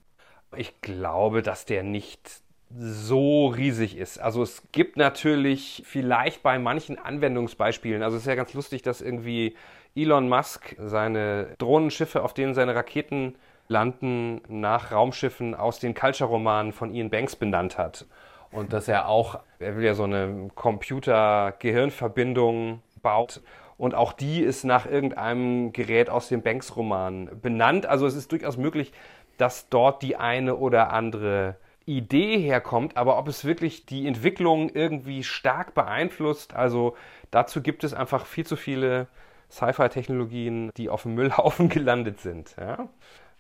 Ich 0.56 0.82
glaube, 0.82 1.42
dass 1.42 1.66
der 1.66 1.84
nicht 1.84 2.42
so 2.78 3.48
riesig 3.48 3.98
ist. 3.98 4.18
Also 4.18 4.44
es 4.44 4.64
gibt 4.72 4.98
natürlich 4.98 5.84
vielleicht 5.86 6.44
bei 6.44 6.58
manchen 6.60 6.98
Anwendungsbeispielen, 6.98 8.04
also 8.04 8.16
es 8.18 8.24
ist 8.24 8.28
ja 8.28 8.36
ganz 8.36 8.54
lustig, 8.54 8.82
dass 8.82 9.02
irgendwie 9.02 9.56
Elon 9.96 10.30
Musk 10.30 10.76
seine 10.78 11.54
Drohnenschiffe, 11.58 12.24
auf 12.24 12.34
denen 12.34 12.54
seine 12.54 12.76
Raketen 12.76 13.36
landen, 13.72 14.42
nach 14.48 14.92
Raumschiffen 14.92 15.56
aus 15.56 15.80
den 15.80 15.96
Culture-Romanen 15.96 16.74
von 16.74 16.94
Ian 16.94 17.10
Banks 17.10 17.36
benannt 17.36 17.78
hat. 17.78 18.06
Und 18.52 18.74
dass 18.74 18.88
er 18.88 19.08
auch, 19.08 19.40
er 19.60 19.78
will 19.78 19.86
ja 19.86 19.94
so 19.94 20.04
eine 20.04 20.50
Computer-Gehirnverbindung 20.54 22.82
baut. 23.02 23.42
Und 23.78 23.96
auch 23.96 24.14
die 24.14 24.42
ist 24.42 24.66
nach 24.66 24.86
irgendeinem 24.86 25.72
Gerät 25.72 26.10
aus 26.10 26.28
dem 26.28 26.42
Banks-Roman 26.44 27.40
benannt. 27.42 27.86
Also 27.86 28.06
es 28.06 28.16
ist 28.16 28.30
durchaus 28.32 28.58
möglich, 28.58 28.92
dass 29.38 29.70
dort 29.70 30.02
die 30.04 30.18
eine 30.18 30.58
oder 30.58 30.92
andere 30.92 31.56
Idee 31.86 32.38
herkommt, 32.38 32.96
aber 32.96 33.18
ob 33.18 33.28
es 33.28 33.44
wirklich 33.44 33.88
die 33.88 34.06
Entwicklung 34.06 34.70
irgendwie 34.70 35.24
stark 35.24 35.74
beeinflusst, 35.74 36.54
also 36.54 36.96
dazu 37.32 37.62
gibt 37.62 37.84
es 37.84 37.94
einfach 37.94 38.28
viel 38.28 38.46
zu 38.46 38.56
viele 38.56 39.08
Sci-Fi-Technologien, 39.50 40.72
die 40.78 40.90
auf 40.90 41.02
dem 41.04 41.16
Müllhaufen 41.16 41.70
gelandet 41.70 42.20
sind. 42.20 42.56
Ja? 42.60 42.88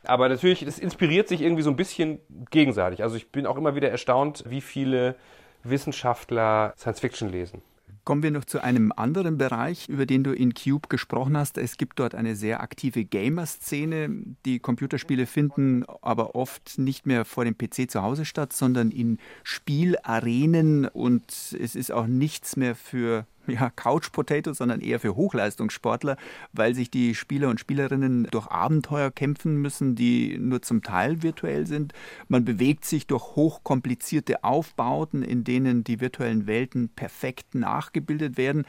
Aber 0.03 0.29
natürlich, 0.29 0.65
das 0.65 0.79
inspiriert 0.79 1.27
sich 1.27 1.41
irgendwie 1.41 1.63
so 1.63 1.69
ein 1.69 1.75
bisschen 1.75 2.19
gegenseitig. 2.49 3.03
Also 3.03 3.15
ich 3.15 3.29
bin 3.31 3.45
auch 3.45 3.57
immer 3.57 3.75
wieder 3.75 3.89
erstaunt, 3.89 4.43
wie 4.47 4.61
viele 4.61 5.15
Wissenschaftler 5.63 6.73
Science 6.77 6.99
Fiction 6.99 7.29
lesen. 7.29 7.61
Kommen 8.03 8.23
wir 8.23 8.31
noch 8.31 8.45
zu 8.45 8.63
einem 8.63 8.91
anderen 8.95 9.37
Bereich, 9.37 9.87
über 9.87 10.07
den 10.07 10.23
du 10.23 10.33
in 10.33 10.55
Cube 10.55 10.87
gesprochen 10.89 11.37
hast. 11.37 11.59
Es 11.59 11.77
gibt 11.77 11.99
dort 11.99 12.15
eine 12.15 12.35
sehr 12.35 12.61
aktive 12.61 13.05
Gamer-Szene. 13.05 14.09
Die 14.43 14.57
Computerspiele 14.57 15.27
finden 15.27 15.85
aber 16.01 16.33
oft 16.33 16.79
nicht 16.79 17.05
mehr 17.05 17.25
vor 17.25 17.45
dem 17.45 17.55
PC 17.55 17.91
zu 17.91 18.01
Hause 18.01 18.25
statt, 18.25 18.53
sondern 18.53 18.89
in 18.89 19.19
Spielarenen 19.43 20.87
und 20.87 21.25
es 21.29 21.75
ist 21.75 21.91
auch 21.91 22.07
nichts 22.07 22.57
mehr 22.57 22.73
für 22.73 23.27
ja, 23.47 23.69
Couch 23.69 24.11
Potato, 24.11 24.53
sondern 24.53 24.81
eher 24.81 24.99
für 24.99 25.15
Hochleistungssportler, 25.15 26.17
weil 26.53 26.75
sich 26.75 26.91
die 26.91 27.15
Spieler 27.15 27.49
und 27.49 27.59
Spielerinnen 27.59 28.27
durch 28.31 28.47
Abenteuer 28.47 29.11
kämpfen 29.11 29.57
müssen, 29.57 29.95
die 29.95 30.37
nur 30.37 30.61
zum 30.61 30.83
Teil 30.83 31.23
virtuell 31.23 31.67
sind. 31.67 31.93
Man 32.27 32.45
bewegt 32.45 32.85
sich 32.85 33.07
durch 33.07 33.35
hochkomplizierte 33.35 34.43
Aufbauten, 34.43 35.23
in 35.23 35.43
denen 35.43 35.83
die 35.83 35.99
virtuellen 35.99 36.47
Welten 36.47 36.89
perfekt 36.89 37.55
nachgebildet 37.55 38.37
werden. 38.37 38.65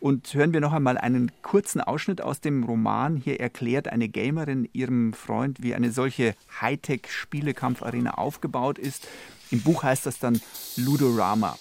Und 0.00 0.32
hören 0.32 0.54
wir 0.54 0.60
noch 0.60 0.72
einmal 0.72 0.96
einen 0.96 1.30
kurzen 1.42 1.82
Ausschnitt 1.82 2.22
aus 2.22 2.40
dem 2.40 2.64
Roman. 2.64 3.16
Hier 3.16 3.38
erklärt 3.38 3.88
eine 3.88 4.08
Gamerin 4.08 4.66
ihrem 4.72 5.12
Freund, 5.12 5.62
wie 5.62 5.74
eine 5.74 5.92
solche 5.92 6.34
Hightech-Spielekampfarena 6.58 8.12
aufgebaut 8.12 8.78
ist. 8.78 9.06
Im 9.50 9.60
Buch 9.60 9.82
heißt 9.82 10.06
das 10.06 10.18
dann 10.18 10.40
Ludorama. 10.76 11.58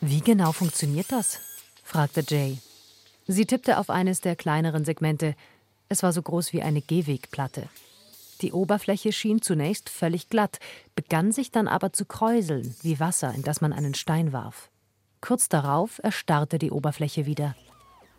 Wie 0.00 0.20
genau 0.20 0.52
funktioniert 0.52 1.12
das? 1.12 1.40
fragte 1.84 2.24
Jay. 2.26 2.58
Sie 3.26 3.44
tippte 3.44 3.78
auf 3.78 3.90
eines 3.90 4.22
der 4.22 4.34
kleineren 4.34 4.84
Segmente. 4.84 5.34
Es 5.88 6.02
war 6.02 6.12
so 6.12 6.22
groß 6.22 6.52
wie 6.52 6.62
eine 6.62 6.80
Gehwegplatte. 6.80 7.68
Die 8.40 8.52
Oberfläche 8.52 9.12
schien 9.12 9.42
zunächst 9.42 9.90
völlig 9.90 10.30
glatt, 10.30 10.58
begann 10.94 11.32
sich 11.32 11.50
dann 11.50 11.68
aber 11.68 11.92
zu 11.92 12.06
kräuseln, 12.06 12.74
wie 12.80 12.98
Wasser, 12.98 13.34
in 13.34 13.42
das 13.42 13.60
man 13.60 13.74
einen 13.74 13.94
Stein 13.94 14.32
warf. 14.32 14.70
Kurz 15.20 15.50
darauf 15.50 16.00
erstarrte 16.02 16.58
die 16.58 16.70
Oberfläche 16.70 17.26
wieder. 17.26 17.54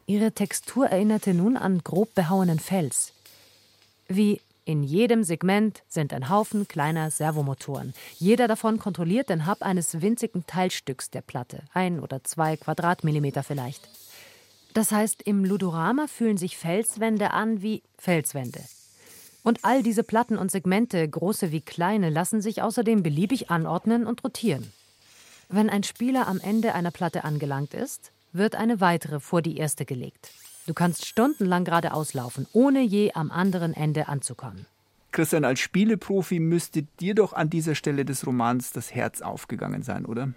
Ihre 0.05 0.33
Textur 0.33 0.87
erinnerte 0.87 1.33
nun 1.33 1.57
an 1.57 1.79
grob 1.83 2.13
behauenen 2.13 2.59
Fels. 2.59 3.13
Wie 4.07 4.39
in 4.63 4.83
jedem 4.83 5.23
Segment 5.23 5.83
sind 5.87 6.13
ein 6.13 6.29
Haufen 6.29 6.67
kleiner 6.67 7.09
Servomotoren. 7.09 7.93
Jeder 8.17 8.47
davon 8.47 8.77
kontrolliert 8.77 9.29
den 9.29 9.47
Hub 9.47 9.61
eines 9.61 10.01
winzigen 10.01 10.45
Teilstücks 10.45 11.09
der 11.09 11.21
Platte, 11.21 11.63
ein 11.73 11.99
oder 11.99 12.23
zwei 12.23 12.57
Quadratmillimeter 12.57 13.41
vielleicht. 13.43 13.89
Das 14.73 14.91
heißt, 14.91 15.23
im 15.23 15.43
Ludorama 15.43 16.07
fühlen 16.07 16.37
sich 16.37 16.57
Felswände 16.57 17.31
an 17.31 17.61
wie 17.61 17.81
Felswände. 17.97 18.61
Und 19.43 19.65
all 19.65 19.81
diese 19.81 20.03
Platten 20.03 20.37
und 20.37 20.51
Segmente, 20.51 21.07
große 21.07 21.51
wie 21.51 21.61
kleine, 21.61 22.09
lassen 22.09 22.41
sich 22.41 22.61
außerdem 22.61 23.01
beliebig 23.01 23.49
anordnen 23.49 24.05
und 24.05 24.23
rotieren. 24.23 24.71
Wenn 25.49 25.69
ein 25.69 25.83
Spieler 25.83 26.27
am 26.27 26.39
Ende 26.39 26.75
einer 26.75 26.91
Platte 26.91 27.23
angelangt 27.23 27.73
ist, 27.73 28.11
wird 28.31 28.55
eine 28.55 28.79
weitere 28.79 29.19
vor 29.19 29.41
die 29.41 29.57
erste 29.57 29.85
gelegt. 29.85 30.31
Du 30.71 30.75
kannst 30.75 31.05
stundenlang 31.05 31.65
geradeaus 31.65 32.13
laufen, 32.13 32.47
ohne 32.53 32.79
je 32.81 33.11
am 33.11 33.29
anderen 33.29 33.73
Ende 33.73 34.07
anzukommen. 34.07 34.67
Christian, 35.11 35.43
als 35.43 35.59
Spieleprofi 35.59 36.39
müsste 36.39 36.83
dir 37.01 37.13
doch 37.13 37.33
an 37.33 37.49
dieser 37.49 37.75
Stelle 37.75 38.05
des 38.05 38.25
Romans 38.25 38.71
das 38.71 38.95
Herz 38.95 39.21
aufgegangen 39.21 39.83
sein, 39.83 40.05
oder? 40.05 40.31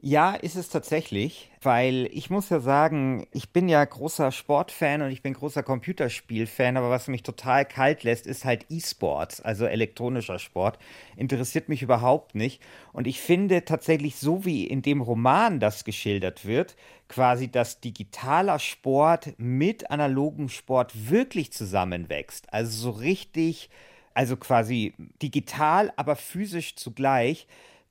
Ja, 0.00 0.34
ist 0.34 0.54
es 0.54 0.68
tatsächlich, 0.68 1.50
weil 1.60 2.08
ich 2.12 2.30
muss 2.30 2.50
ja 2.50 2.60
sagen, 2.60 3.26
ich 3.32 3.50
bin 3.50 3.68
ja 3.68 3.84
großer 3.84 4.30
Sportfan 4.30 5.02
und 5.02 5.10
ich 5.10 5.22
bin 5.22 5.32
großer 5.34 5.64
Computerspielfan, 5.64 6.76
aber 6.76 6.88
was 6.88 7.08
mich 7.08 7.24
total 7.24 7.64
kalt 7.64 8.04
lässt, 8.04 8.24
ist 8.28 8.44
halt 8.44 8.66
E-Sports, 8.68 9.40
also 9.40 9.66
elektronischer 9.66 10.38
Sport. 10.38 10.78
Interessiert 11.16 11.68
mich 11.68 11.82
überhaupt 11.82 12.36
nicht. 12.36 12.62
Und 12.92 13.08
ich 13.08 13.20
finde 13.20 13.64
tatsächlich, 13.64 14.14
so 14.16 14.44
wie 14.44 14.68
in 14.68 14.82
dem 14.82 15.00
Roman 15.00 15.58
das 15.58 15.82
geschildert 15.82 16.46
wird, 16.46 16.76
quasi, 17.08 17.50
dass 17.50 17.80
digitaler 17.80 18.60
Sport 18.60 19.34
mit 19.36 19.90
analogem 19.90 20.48
Sport 20.48 20.92
wirklich 21.10 21.52
zusammenwächst. 21.52 22.52
Also 22.52 22.70
so 22.70 22.90
richtig, 22.90 23.68
also 24.14 24.36
quasi 24.36 24.94
digital, 25.20 25.92
aber 25.96 26.14
physisch 26.14 26.76
zugleich 26.76 27.48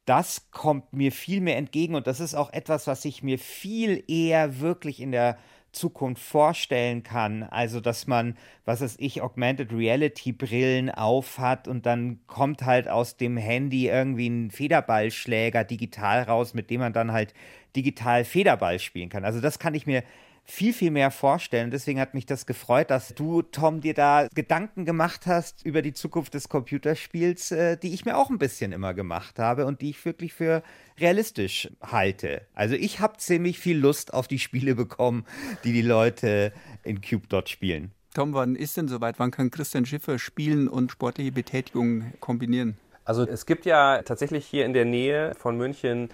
das 0.08 0.50
kommt 0.52 0.94
mir 0.94 1.12
viel 1.12 1.42
mehr 1.42 1.58
entgegen 1.58 1.94
und 1.94 2.08
das 2.08 2.22
ist 2.22 2.34
auch 2.34 2.52
etwas, 2.54 2.88
was 2.88 3.04
ich 3.06 3.24
mir 3.24 3.38
viel 3.38 4.04
eher 4.08 4.62
wirklich 4.62 5.02
in 5.02 5.12
der 5.12 5.38
Zukunft 5.74 6.24
vorstellen 6.24 7.04
kann. 7.04 7.44
Also, 7.44 7.82
dass 7.82 8.08
man, 8.08 8.38
was 8.64 8.80
weiß 8.80 8.96
ich, 9.00 9.22
Augmented 9.22 9.74
Reality 9.74 10.32
Brillen 10.32 10.90
aufhat 10.90 11.68
und 11.68 11.86
dann 11.86 12.20
kommt 12.26 12.64
halt 12.64 12.88
aus 12.88 13.18
dem 13.18 13.36
Handy 13.36 13.90
irgendwie 13.90 14.30
ein 14.30 14.50
Federballschläger 14.50 15.66
digital 15.66 16.24
raus, 16.24 16.54
mit 16.54 16.70
dem 16.70 16.80
man 16.80 16.94
dann 16.94 17.12
halt 17.12 17.34
digital 17.76 18.24
Federball 18.24 18.80
spielen 18.80 19.10
kann. 19.10 19.26
Also, 19.26 19.42
das 19.42 19.60
kann 19.60 19.76
ich 19.76 19.86
mir 19.86 20.04
viel, 20.50 20.74
viel 20.74 20.92
mehr 20.92 21.12
vorstellen. 21.12 21.72
Deswegen 21.72 22.00
hat 22.00 22.14
mich 22.14 22.26
das 22.26 22.46
gefreut, 22.46 22.90
dass 22.90 23.14
du, 23.14 23.42
Tom, 23.42 23.82
dir 23.82 23.94
da 23.94 24.28
Gedanken 24.34 24.86
gemacht 24.86 25.28
hast 25.28 25.66
über 25.66 25.82
die 25.82 25.94
Zukunft 25.94 26.34
des 26.34 26.50
Computerspiels, 26.50 27.52
äh, 27.52 27.78
die 27.78 27.94
ich 27.94 28.06
mir 28.06 28.18
auch 28.18 28.30
ein 28.30 28.38
bisschen 28.38 28.72
immer 28.72 28.94
gemacht 28.94 29.40
habe 29.40 29.66
und 29.66 29.82
die 29.82 29.90
ich 29.90 30.06
wirklich 30.06 30.34
für 30.34 30.64
realistisch 31.00 31.70
halte. 31.82 32.42
Also 32.54 32.76
ich 32.76 33.02
habe 33.02 33.18
ziemlich 33.18 33.60
viel 33.60 33.78
Lust 33.78 34.14
auf 34.14 34.28
die 34.28 34.40
Spiele 34.40 34.74
bekommen, 34.74 35.26
die 35.64 35.74
die 35.74 35.82
Leute 35.82 36.54
in 36.84 37.02
Cube 37.02 37.28
dort 37.28 37.50
spielen. 37.50 37.92
Tom, 38.14 38.34
wann 38.34 38.56
ist 38.56 38.78
denn 38.78 38.88
soweit? 38.88 39.20
Wann 39.20 39.32
kann 39.32 39.52
Christian 39.52 39.86
Schiffer 39.86 40.18
spielen 40.18 40.68
und 40.68 40.92
sportliche 40.92 41.32
Betätigung 41.32 42.14
kombinieren? 42.20 42.78
Also 43.06 43.28
es 43.28 43.46
gibt 43.46 43.66
ja 43.66 44.02
tatsächlich 44.02 44.46
hier 44.46 44.66
in 44.66 44.74
der 44.74 44.86
Nähe 44.86 45.36
von 45.36 45.56
München 45.56 46.10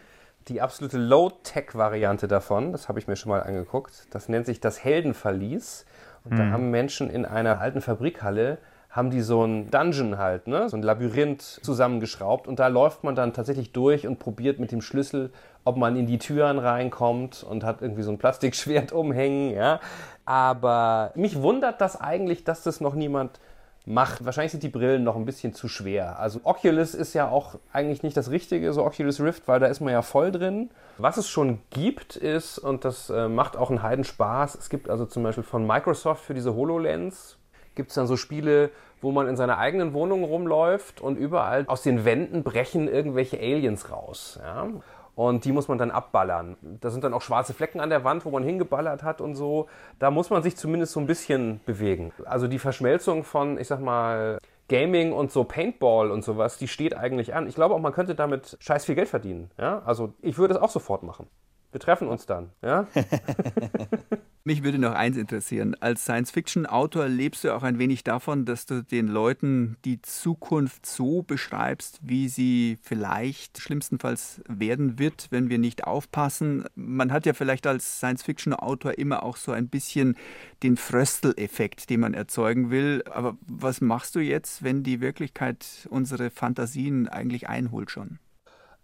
die 0.48 0.62
absolute 0.62 0.98
Low-Tech-Variante 0.98 2.28
davon, 2.28 2.72
das 2.72 2.90
habe 2.90 3.00
ich 3.00 3.08
mir 3.08 3.16
schon 3.16 3.30
mal 3.30 3.44
angeguckt, 3.44 4.08
das 4.12 4.30
nennt 4.30 4.46
sich 4.46 4.60
das 4.60 4.84
Heldenverlies. 4.84 5.86
Und 6.26 6.32
hm. 6.32 6.38
da 6.38 6.52
haben 6.52 6.72
Menschen 6.72 7.10
in 7.10 7.26
einer 7.26 7.60
alten 7.60 7.82
Fabrikhalle 7.82 8.58
haben 8.94 9.10
die 9.10 9.22
so 9.22 9.44
ein 9.44 9.72
Dungeon 9.72 10.20
halt, 10.20 10.46
ne? 10.46 10.70
so 10.70 10.78
ein 10.78 10.84
Labyrinth 10.84 11.42
zusammengeschraubt 11.42 12.48
und 12.48 12.60
da 12.60 12.68
läuft 12.68 13.04
man 13.04 13.16
dann 13.16 13.34
tatsächlich 13.34 13.72
durch 13.72 14.06
und 14.06 14.20
probiert 14.20 14.60
mit 14.60 14.72
dem 14.72 14.82
Schlüssel, 14.82 15.32
ob 15.64 15.78
man 15.78 15.96
in 15.96 16.06
die 16.06 16.20
Türen 16.20 16.60
reinkommt 16.60 17.44
und 17.44 17.64
hat 17.64 17.82
irgendwie 17.82 18.04
so 18.04 18.12
ein 18.12 18.20
Plastikschwert 18.20 18.92
umhängen, 18.94 19.50
ja. 19.50 19.80
Aber 20.26 21.12
mich 21.16 21.42
wundert 21.42 21.82
das 21.82 22.00
eigentlich, 22.00 22.44
dass 22.44 22.62
das 22.62 22.82
noch 22.82 22.94
niemand 22.94 23.40
macht. 23.86 24.26
Wahrscheinlich 24.26 24.52
sind 24.52 24.64
die 24.64 24.70
Brillen 24.70 25.04
noch 25.04 25.16
ein 25.16 25.26
bisschen 25.26 25.54
zu 25.54 25.68
schwer. 25.68 26.20
Also 26.20 26.40
Oculus 26.44 26.94
ist 26.94 27.14
ja 27.14 27.28
auch 27.30 27.56
eigentlich 27.72 28.04
nicht 28.04 28.16
das 28.16 28.32
Richtige, 28.32 28.72
so 28.74 28.86
Oculus 28.86 29.20
Rift, 29.20 29.48
weil 29.48 29.60
da 29.60 29.68
ist 29.68 29.82
man 29.82 29.92
ja 29.92 30.02
voll 30.02 30.32
drin. 30.32 30.70
Was 30.98 31.18
es 31.18 31.30
schon 31.30 31.60
gibt 31.70 32.16
ist, 32.16 32.60
und 32.60 32.86
das 32.86 33.10
äh, 33.10 33.28
macht 33.28 33.58
auch 33.58 33.70
einen 33.70 33.82
Heidenspaß, 33.82 34.56
es 34.56 34.70
gibt 34.70 34.90
also 34.90 35.06
zum 35.06 35.24
Beispiel 35.24 35.44
von 35.44 35.68
Microsoft 35.68 36.24
für 36.24 36.34
diese 36.34 36.56
HoloLens, 36.56 37.38
gibt 37.76 37.90
es 37.90 37.96
dann 37.96 38.08
so 38.08 38.16
Spiele, 38.16 38.70
wo 39.02 39.12
man 39.12 39.28
in 39.28 39.36
seiner 39.36 39.58
eigenen 39.58 39.94
Wohnung 39.94 40.24
rumläuft 40.24 41.02
und 41.02 41.18
überall 41.18 41.66
aus 41.68 41.82
den 41.82 42.06
Wänden 42.06 42.44
brechen 42.44 42.88
irgendwelche 42.88 43.38
Aliens 43.38 43.92
raus. 43.92 44.40
Ja? 44.42 44.70
Und 45.16 45.46
die 45.46 45.52
muss 45.52 45.68
man 45.68 45.78
dann 45.78 45.92
abballern. 45.92 46.58
Da 46.82 46.90
sind 46.90 47.04
dann 47.04 47.14
auch 47.14 47.22
schwarze 47.22 47.54
Flecken 47.54 47.80
an 47.80 47.90
der 47.90 48.04
Wand, 48.04 48.26
wo 48.26 48.32
man 48.32 48.44
hingeballert 48.44 49.04
hat 49.04 49.22
und 49.22 49.36
so. 49.36 49.68
Da 50.00 50.12
muss 50.12 50.30
man 50.30 50.44
sich 50.44 50.56
zumindest 50.56 50.94
so 50.94 51.00
ein 51.00 51.08
bisschen 51.08 51.60
bewegen. 51.66 52.12
Also 52.26 52.48
die 52.48 52.60
Verschmelzung 52.60 53.24
von, 53.24 53.58
ich 53.58 53.68
sag 53.68 53.80
mal, 53.80 54.40
Gaming 54.70 55.12
und 55.12 55.32
so 55.32 55.44
Paintball 55.44 56.10
und 56.10 56.24
sowas, 56.24 56.58
die 56.58 56.68
steht 56.68 56.96
eigentlich 56.96 57.36
an. 57.36 57.48
Ich 57.48 57.56
glaube 57.56 57.76
auch, 57.76 57.80
man 57.80 57.94
könnte 57.94 58.16
damit 58.16 58.58
scheiß 58.60 58.86
viel 58.86 58.96
Geld 58.96 59.10
verdienen. 59.10 59.52
Ja? 59.58 59.84
Also 59.86 60.14
ich 60.22 60.38
würde 60.38 60.56
es 60.56 60.60
auch 60.60 60.70
sofort 60.70 61.04
machen. 61.04 61.28
Wir 61.72 61.80
treffen 61.80 62.08
uns 62.08 62.26
dann, 62.26 62.52
ja? 62.62 62.88
Mich 64.46 64.62
würde 64.62 64.78
noch 64.78 64.94
eins 64.94 65.16
interessieren. 65.16 65.74
Als 65.80 66.04
Science-Fiction-Autor 66.04 67.08
lebst 67.08 67.46
du 67.46 67.56
auch 67.56 67.64
ein 67.64 67.80
wenig 67.80 68.04
davon, 68.04 68.44
dass 68.44 68.66
du 68.66 68.84
den 68.84 69.08
Leuten 69.08 69.78
die 69.86 70.02
Zukunft 70.02 70.86
so 70.86 71.22
beschreibst, 71.22 72.02
wie 72.04 72.28
sie 72.28 72.78
vielleicht 72.82 73.60
schlimmstenfalls 73.60 74.42
werden 74.50 75.00
wird, 75.00 75.28
wenn 75.30 75.50
wir 75.50 75.60
nicht 75.60 75.86
aufpassen. 75.86 76.66
Man 76.76 77.14
hat 77.14 77.26
ja 77.26 77.32
vielleicht 77.32 77.66
als 77.66 78.00
Science-Fiction-Autor 78.00 78.98
immer 78.98 79.24
auch 79.24 79.38
so 79.38 79.54
ein 79.54 79.70
bisschen 79.70 80.18
den 80.62 80.76
Fröstel-Effekt, 80.76 81.90
den 81.90 82.02
man 82.02 82.14
erzeugen 82.14 82.70
will. 82.70 83.02
Aber 83.10 83.38
was 83.48 83.80
machst 83.80 84.14
du 84.16 84.20
jetzt, 84.20 84.62
wenn 84.62 84.84
die 84.84 85.00
Wirklichkeit 85.00 85.88
unsere 85.90 86.30
Fantasien 86.30 87.08
eigentlich 87.08 87.48
einholt 87.48 87.92
schon? 87.92 88.20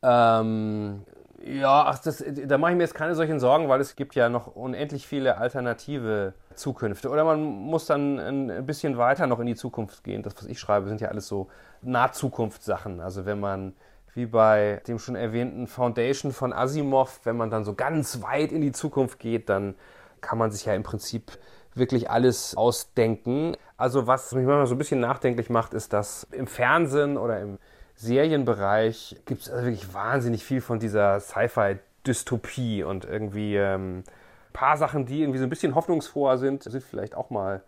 Ähm, 0.03 1.01
ja, 1.45 1.85
ach, 1.85 1.99
das, 1.99 2.23
da 2.25 2.57
mache 2.57 2.71
ich 2.71 2.77
mir 2.77 2.83
jetzt 2.83 2.95
keine 2.95 3.15
solchen 3.15 3.39
Sorgen, 3.39 3.69
weil 3.69 3.79
es 3.79 3.95
gibt 3.95 4.15
ja 4.15 4.29
noch 4.29 4.55
unendlich 4.55 5.07
viele 5.07 5.37
alternative 5.37 6.33
Zukünfte. 6.55 7.09
Oder 7.09 7.23
man 7.23 7.41
muss 7.41 7.85
dann 7.85 8.19
ein 8.19 8.65
bisschen 8.65 8.97
weiter 8.97 9.27
noch 9.27 9.39
in 9.39 9.47
die 9.47 9.55
Zukunft 9.55 10.03
gehen. 10.03 10.21
Das, 10.23 10.35
was 10.37 10.45
ich 10.45 10.59
schreibe, 10.59 10.87
sind 10.89 11.01
ja 11.01 11.09
alles 11.09 11.27
so 11.27 11.47
Nahzukunftssachen. 11.81 12.99
Also 12.99 13.25
wenn 13.25 13.39
man, 13.39 13.73
wie 14.13 14.25
bei 14.25 14.81
dem 14.87 14.99
schon 14.99 15.15
erwähnten 15.15 15.67
Foundation 15.67 16.31
von 16.33 16.51
Asimov, 16.51 17.21
wenn 17.23 17.37
man 17.37 17.49
dann 17.49 17.63
so 17.63 17.73
ganz 17.73 18.21
weit 18.21 18.51
in 18.51 18.61
die 18.61 18.73
Zukunft 18.73 19.19
geht, 19.19 19.49
dann 19.49 19.75
kann 20.21 20.37
man 20.37 20.51
sich 20.51 20.65
ja 20.65 20.73
im 20.73 20.83
Prinzip 20.83 21.31
wirklich 21.73 22.09
alles 22.09 22.57
ausdenken. 22.57 23.55
Also 23.77 24.07
was 24.07 24.33
mich 24.33 24.45
manchmal 24.45 24.67
so 24.67 24.75
ein 24.75 24.79
bisschen 24.79 24.99
nachdenklich 24.99 25.49
macht, 25.49 25.73
ist, 25.73 25.93
dass 25.93 26.27
im 26.31 26.47
Fernsehen 26.47 27.17
oder 27.17 27.39
im 27.39 27.59
Serienbereich 27.99 29.17
gibt 29.25 29.41
es 29.41 29.49
also 29.49 29.65
wirklich 29.65 29.93
wahnsinnig 29.93 30.45
viel 30.45 30.61
von 30.61 30.79
dieser 30.79 31.19
Sci-Fi-Dystopie 31.19 32.81
und 32.83 33.03
irgendwie 33.03 33.57
ähm, 33.57 34.05
paar 34.53 34.77
Sachen, 34.77 35.05
die 35.05 35.21
irgendwie 35.21 35.37
so 35.37 35.43
ein 35.43 35.49
bisschen 35.49 35.75
hoffnungsfroher 35.75 36.37
sind, 36.37 36.63
sind 36.63 36.81
vielleicht 36.81 37.13
auch 37.13 37.29
mal 37.29 37.61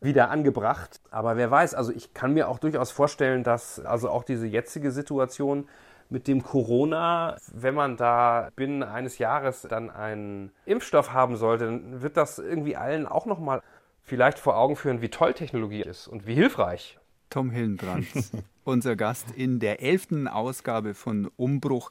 wieder 0.00 0.30
angebracht. 0.30 1.00
Aber 1.10 1.36
wer 1.36 1.50
weiß, 1.50 1.74
also 1.74 1.90
ich 1.90 2.14
kann 2.14 2.34
mir 2.34 2.48
auch 2.48 2.60
durchaus 2.60 2.92
vorstellen, 2.92 3.42
dass 3.42 3.84
also 3.84 4.10
auch 4.10 4.22
diese 4.22 4.46
jetzige 4.46 4.92
Situation 4.92 5.68
mit 6.08 6.28
dem 6.28 6.44
Corona, 6.44 7.36
wenn 7.52 7.74
man 7.74 7.96
da 7.96 8.50
binnen 8.54 8.84
eines 8.84 9.18
Jahres 9.18 9.62
dann 9.68 9.90
einen 9.90 10.52
Impfstoff 10.66 11.12
haben 11.12 11.36
sollte, 11.36 11.64
dann 11.64 12.00
wird 12.00 12.16
das 12.16 12.38
irgendwie 12.38 12.76
allen 12.76 13.08
auch 13.08 13.26
nochmal 13.26 13.60
vielleicht 14.04 14.38
vor 14.38 14.56
Augen 14.56 14.76
führen, 14.76 15.02
wie 15.02 15.08
toll 15.08 15.34
Technologie 15.34 15.82
ist 15.82 16.06
und 16.06 16.28
wie 16.28 16.34
hilfreich 16.34 16.96
Tom 17.30 17.50
Hillenbrand, 17.50 18.06
unser 18.64 18.96
Gast 18.96 19.30
in 19.36 19.60
der 19.60 19.82
elften 19.82 20.26
Ausgabe 20.28 20.94
von 20.94 21.30
Umbruch. 21.36 21.90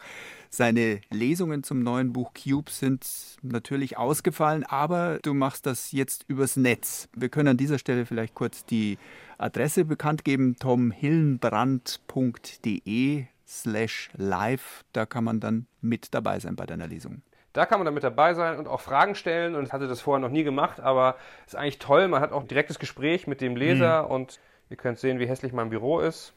Seine 0.49 1.01
Lesungen 1.09 1.63
zum 1.63 1.83
neuen 1.83 2.13
Buch 2.13 2.31
Cube 2.33 2.71
sind 2.71 3.05
natürlich 3.41 3.97
ausgefallen, 3.97 4.63
aber 4.63 5.19
du 5.21 5.33
machst 5.33 5.65
das 5.65 5.91
jetzt 5.91 6.23
übers 6.27 6.55
Netz. 6.55 7.09
Wir 7.15 7.27
können 7.29 7.49
an 7.49 7.57
dieser 7.57 7.79
Stelle 7.79 8.05
vielleicht 8.05 8.35
kurz 8.35 8.63
die 8.65 8.97
Adresse 9.37 9.83
bekannt 9.85 10.23
geben: 10.23 10.55
tomhillenbrand.de 10.57 13.25
slash 13.47 14.09
live. 14.15 14.83
Da 14.93 15.05
kann 15.05 15.23
man 15.23 15.39
dann 15.39 15.67
mit 15.81 16.13
dabei 16.13 16.39
sein 16.39 16.55
bei 16.55 16.65
deiner 16.65 16.87
Lesung. 16.87 17.21
Da 17.53 17.67
kann 17.67 17.79
man 17.79 17.85
dann 17.85 17.93
mit 17.93 18.03
dabei 18.03 18.33
sein 18.33 18.57
und 18.57 18.67
auch 18.67 18.81
Fragen 18.81 19.13
stellen. 19.13 19.55
Und 19.55 19.65
ich 19.65 19.73
hatte 19.73 19.87
das 19.87 20.01
vorher 20.01 20.19
noch 20.19 20.33
nie 20.33 20.43
gemacht, 20.43 20.79
aber 20.79 21.15
es 21.45 21.53
ist 21.53 21.59
eigentlich 21.59 21.79
toll. 21.79 22.07
Man 22.07 22.21
hat 22.21 22.31
auch 22.31 22.41
ein 22.41 22.47
direktes 22.47 22.79
Gespräch 22.79 23.27
mit 23.27 23.41
dem 23.41 23.55
Leser 23.55 24.03
mhm. 24.03 24.11
und 24.11 24.39
Ihr 24.73 24.77
könnt 24.77 24.97
sehen, 24.97 25.19
wie 25.19 25.27
hässlich 25.27 25.53
mein 25.53 25.69
Büro 25.69 25.99
ist, 25.99 26.33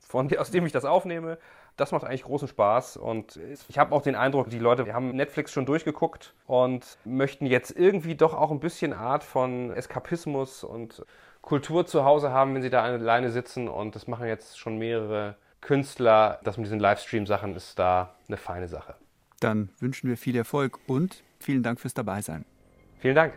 von, 0.00 0.36
aus 0.38 0.50
dem 0.50 0.66
ich 0.66 0.72
das 0.72 0.84
aufnehme. 0.84 1.38
Das 1.76 1.92
macht 1.92 2.02
eigentlich 2.02 2.24
großen 2.24 2.48
Spaß 2.48 2.96
und 2.96 3.38
ich 3.68 3.78
habe 3.78 3.94
auch 3.94 4.02
den 4.02 4.16
Eindruck, 4.16 4.50
die 4.50 4.58
Leute 4.58 4.92
haben 4.92 5.14
Netflix 5.14 5.52
schon 5.52 5.66
durchgeguckt 5.66 6.34
und 6.48 6.98
möchten 7.04 7.46
jetzt 7.46 7.70
irgendwie 7.70 8.16
doch 8.16 8.34
auch 8.34 8.50
ein 8.50 8.58
bisschen 8.58 8.92
Art 8.92 9.22
von 9.22 9.70
Eskapismus 9.70 10.64
und 10.64 11.04
Kultur 11.42 11.86
zu 11.86 12.04
Hause 12.04 12.32
haben, 12.32 12.56
wenn 12.56 12.62
sie 12.62 12.70
da 12.70 12.82
alleine 12.82 13.30
sitzen 13.30 13.68
und 13.68 13.94
das 13.94 14.08
machen 14.08 14.26
jetzt 14.26 14.58
schon 14.58 14.78
mehrere 14.78 15.36
Künstler. 15.60 16.40
Das 16.42 16.56
mit 16.56 16.66
diesen 16.66 16.80
Livestream-Sachen 16.80 17.54
ist 17.54 17.78
da 17.78 18.16
eine 18.26 18.36
feine 18.36 18.66
Sache. 18.66 18.96
Dann 19.38 19.68
wünschen 19.78 20.08
wir 20.08 20.16
viel 20.16 20.34
Erfolg 20.34 20.80
und 20.88 21.22
vielen 21.38 21.62
Dank 21.62 21.78
fürs 21.78 21.94
Dabeisein. 21.94 22.46
Vielen 22.98 23.14
Dank. 23.14 23.34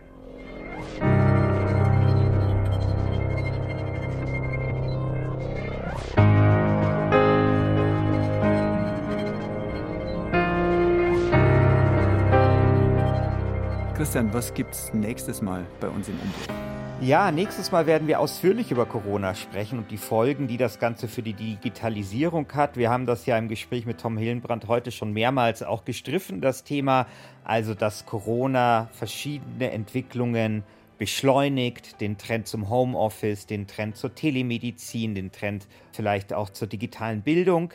Christian, 14.10 14.34
was 14.34 14.51
gibt's 14.55 14.91
nächstes 14.91 15.39
Mal 15.39 15.68
bei 15.80 15.88
uns 15.88 16.07
im 16.07 16.16
Umbruch? 16.16 16.55
Ja, 16.99 17.30
nächstes 17.30 17.72
Mal 17.72 17.86
werden 17.86 18.07
wir 18.07 18.20
ausführlich 18.20 18.72
über 18.72 18.88
Corona 18.88 19.36
sprechen 19.36 19.78
und 19.78 19.91
die 19.91 19.97
Folgen, 19.97 20.47
die 20.47 20.57
das 20.57 20.80
Ganze 20.80 21.07
für 21.07 21.22
die 21.22 21.34
Digitalisierung 21.34 22.47
hat. 22.53 22.76
Wir 22.76 22.89
haben 22.89 23.05
das 23.05 23.28
ja 23.28 23.38
im 23.38 23.49
Gespräch 23.49 23.86
mit 23.86 23.99
Tom 23.99 24.18
Hillenbrand 24.18 24.68
heute 24.68 24.89
schon 24.89 25.14
mehrmals 25.14 25.62
auch 25.62 25.86
gestriffen, 25.86 26.41
das 26.41 26.64
Thema, 26.64 27.05
also 27.43 27.76
dass 27.76 28.07
Corona 28.07 28.89
verschiedene 28.93 29.70
Entwicklungen 29.70 30.64
beschleunigt, 30.97 32.01
den 32.01 32.18
Trend 32.18 32.47
zum 32.47 32.68
Homeoffice, 32.68 33.45
den 33.45 33.68
Trend 33.68 33.95
zur 33.95 34.16
Telemedizin, 34.16 35.14
den 35.14 35.32
Trend 35.32 35.68
vielleicht 35.91 36.34
auch 36.34 36.49
zur 36.49 36.68
digitalen 36.68 37.22
Bildung. 37.22 37.74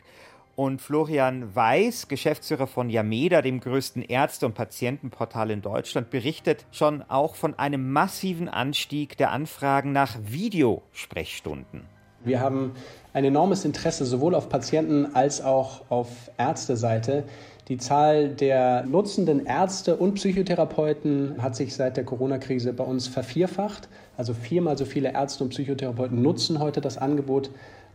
Und 0.56 0.80
Florian 0.80 1.52
Weiß, 1.54 2.06
Geschäftsführer 2.06 2.68
von 2.68 2.88
Yameda, 2.88 3.42
dem 3.42 3.58
größten 3.58 4.02
Ärzte- 4.02 4.46
und 4.46 4.54
Patientenportal 4.54 5.50
in 5.50 5.62
Deutschland, 5.62 6.10
berichtet 6.10 6.64
schon 6.70 7.02
auch 7.08 7.34
von 7.34 7.58
einem 7.58 7.92
massiven 7.92 8.48
Anstieg 8.48 9.16
der 9.16 9.32
Anfragen 9.32 9.90
nach 9.90 10.16
Videosprechstunden. 10.24 11.82
Wir 12.24 12.40
haben 12.40 12.72
ein 13.12 13.24
enormes 13.24 13.64
Interesse 13.64 14.04
sowohl 14.04 14.34
auf 14.34 14.48
Patienten- 14.48 15.14
als 15.14 15.42
auch 15.42 15.82
auf 15.90 16.08
Ärzteseite. 16.38 17.24
Die 17.68 17.76
Zahl 17.76 18.28
der 18.28 18.84
nutzenden 18.86 19.46
Ärzte 19.46 19.96
und 19.96 20.14
Psychotherapeuten 20.14 21.42
hat 21.42 21.56
sich 21.56 21.74
seit 21.74 21.96
der 21.96 22.04
Corona-Krise 22.04 22.72
bei 22.72 22.84
uns 22.84 23.08
vervierfacht. 23.08 23.88
Also 24.16 24.34
viermal 24.34 24.78
so 24.78 24.84
viele 24.84 25.12
Ärzte 25.12 25.44
und 25.44 25.50
Psychotherapeuten 25.50 26.22
nutzen 26.22 26.60
heute 26.60 26.80
das 26.80 26.96
Angebot 26.96 27.50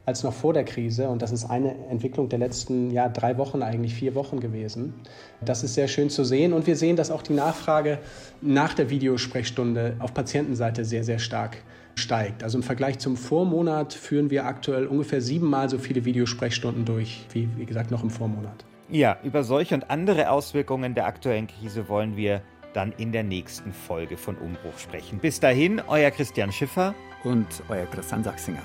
als 0.10 0.24
noch 0.24 0.34
vor 0.34 0.54
der 0.54 0.66
Krise. 0.66 1.08
Und 1.08 1.22
das 1.22 1.32
ist 1.32 1.46
eine 1.46 1.76
Entwicklung 1.90 2.28
der 2.28 2.40
letzten 2.40 2.92
ja, 2.92 3.08
drei 3.08 3.38
Wochen, 3.38 3.62
eigentlich 3.62 3.94
vier 3.94 4.16
Wochen 4.16 4.40
gewesen. 4.40 4.96
Das 5.40 5.64
ist 5.64 5.76
sehr 5.76 5.88
schön 5.88 6.10
zu 6.10 6.26
sehen. 6.26 6.52
Und 6.52 6.68
wir 6.68 6.76
sehen, 6.76 6.96
dass 6.96 7.12
auch 7.12 7.22
die 7.22 7.34
Nachfrage 7.34 8.00
nach 8.42 8.74
der 8.74 8.90
Videosprechstunde 8.90 9.96
auf 10.00 10.14
Patientenseite 10.14 10.84
sehr, 10.84 11.04
sehr 11.04 11.20
stark 11.20 11.58
steigt. 11.96 12.44
Also 12.44 12.58
im 12.58 12.64
Vergleich 12.64 13.00
zum 13.00 13.16
Vormonat 13.16 13.94
führen 13.94 14.30
wir 14.30 14.46
aktuell 14.46 14.88
ungefähr 14.88 15.22
siebenmal 15.22 15.70
so 15.70 15.78
viele 15.78 16.04
Videosprechstunden 16.06 16.86
durch, 16.86 17.26
wie, 17.34 17.48
wie 17.56 17.66
gesagt, 17.66 17.92
noch 17.92 18.04
im 18.04 18.10
Vormonat. 18.10 18.66
Ja, 18.90 19.18
über 19.24 19.44
solche 19.44 19.76
und 19.76 19.92
andere 19.92 20.32
Auswirkungen 20.32 20.96
der 20.96 21.06
aktuellen 21.06 21.48
Krise 21.48 21.88
wollen 21.88 22.18
wir 22.18 22.42
dann 22.74 22.92
in 22.98 23.12
der 23.12 23.24
nächsten 23.24 23.74
Folge 23.74 24.18
von 24.18 24.36
Umbruch 24.36 24.78
sprechen. 24.78 25.20
Bis 25.20 25.40
dahin, 25.40 25.82
euer 25.88 26.12
Christian 26.12 26.52
Schiffer 26.52 26.96
und 27.24 27.48
euer 27.68 27.86
Christian 27.86 28.24
Sachsinger. 28.24 28.62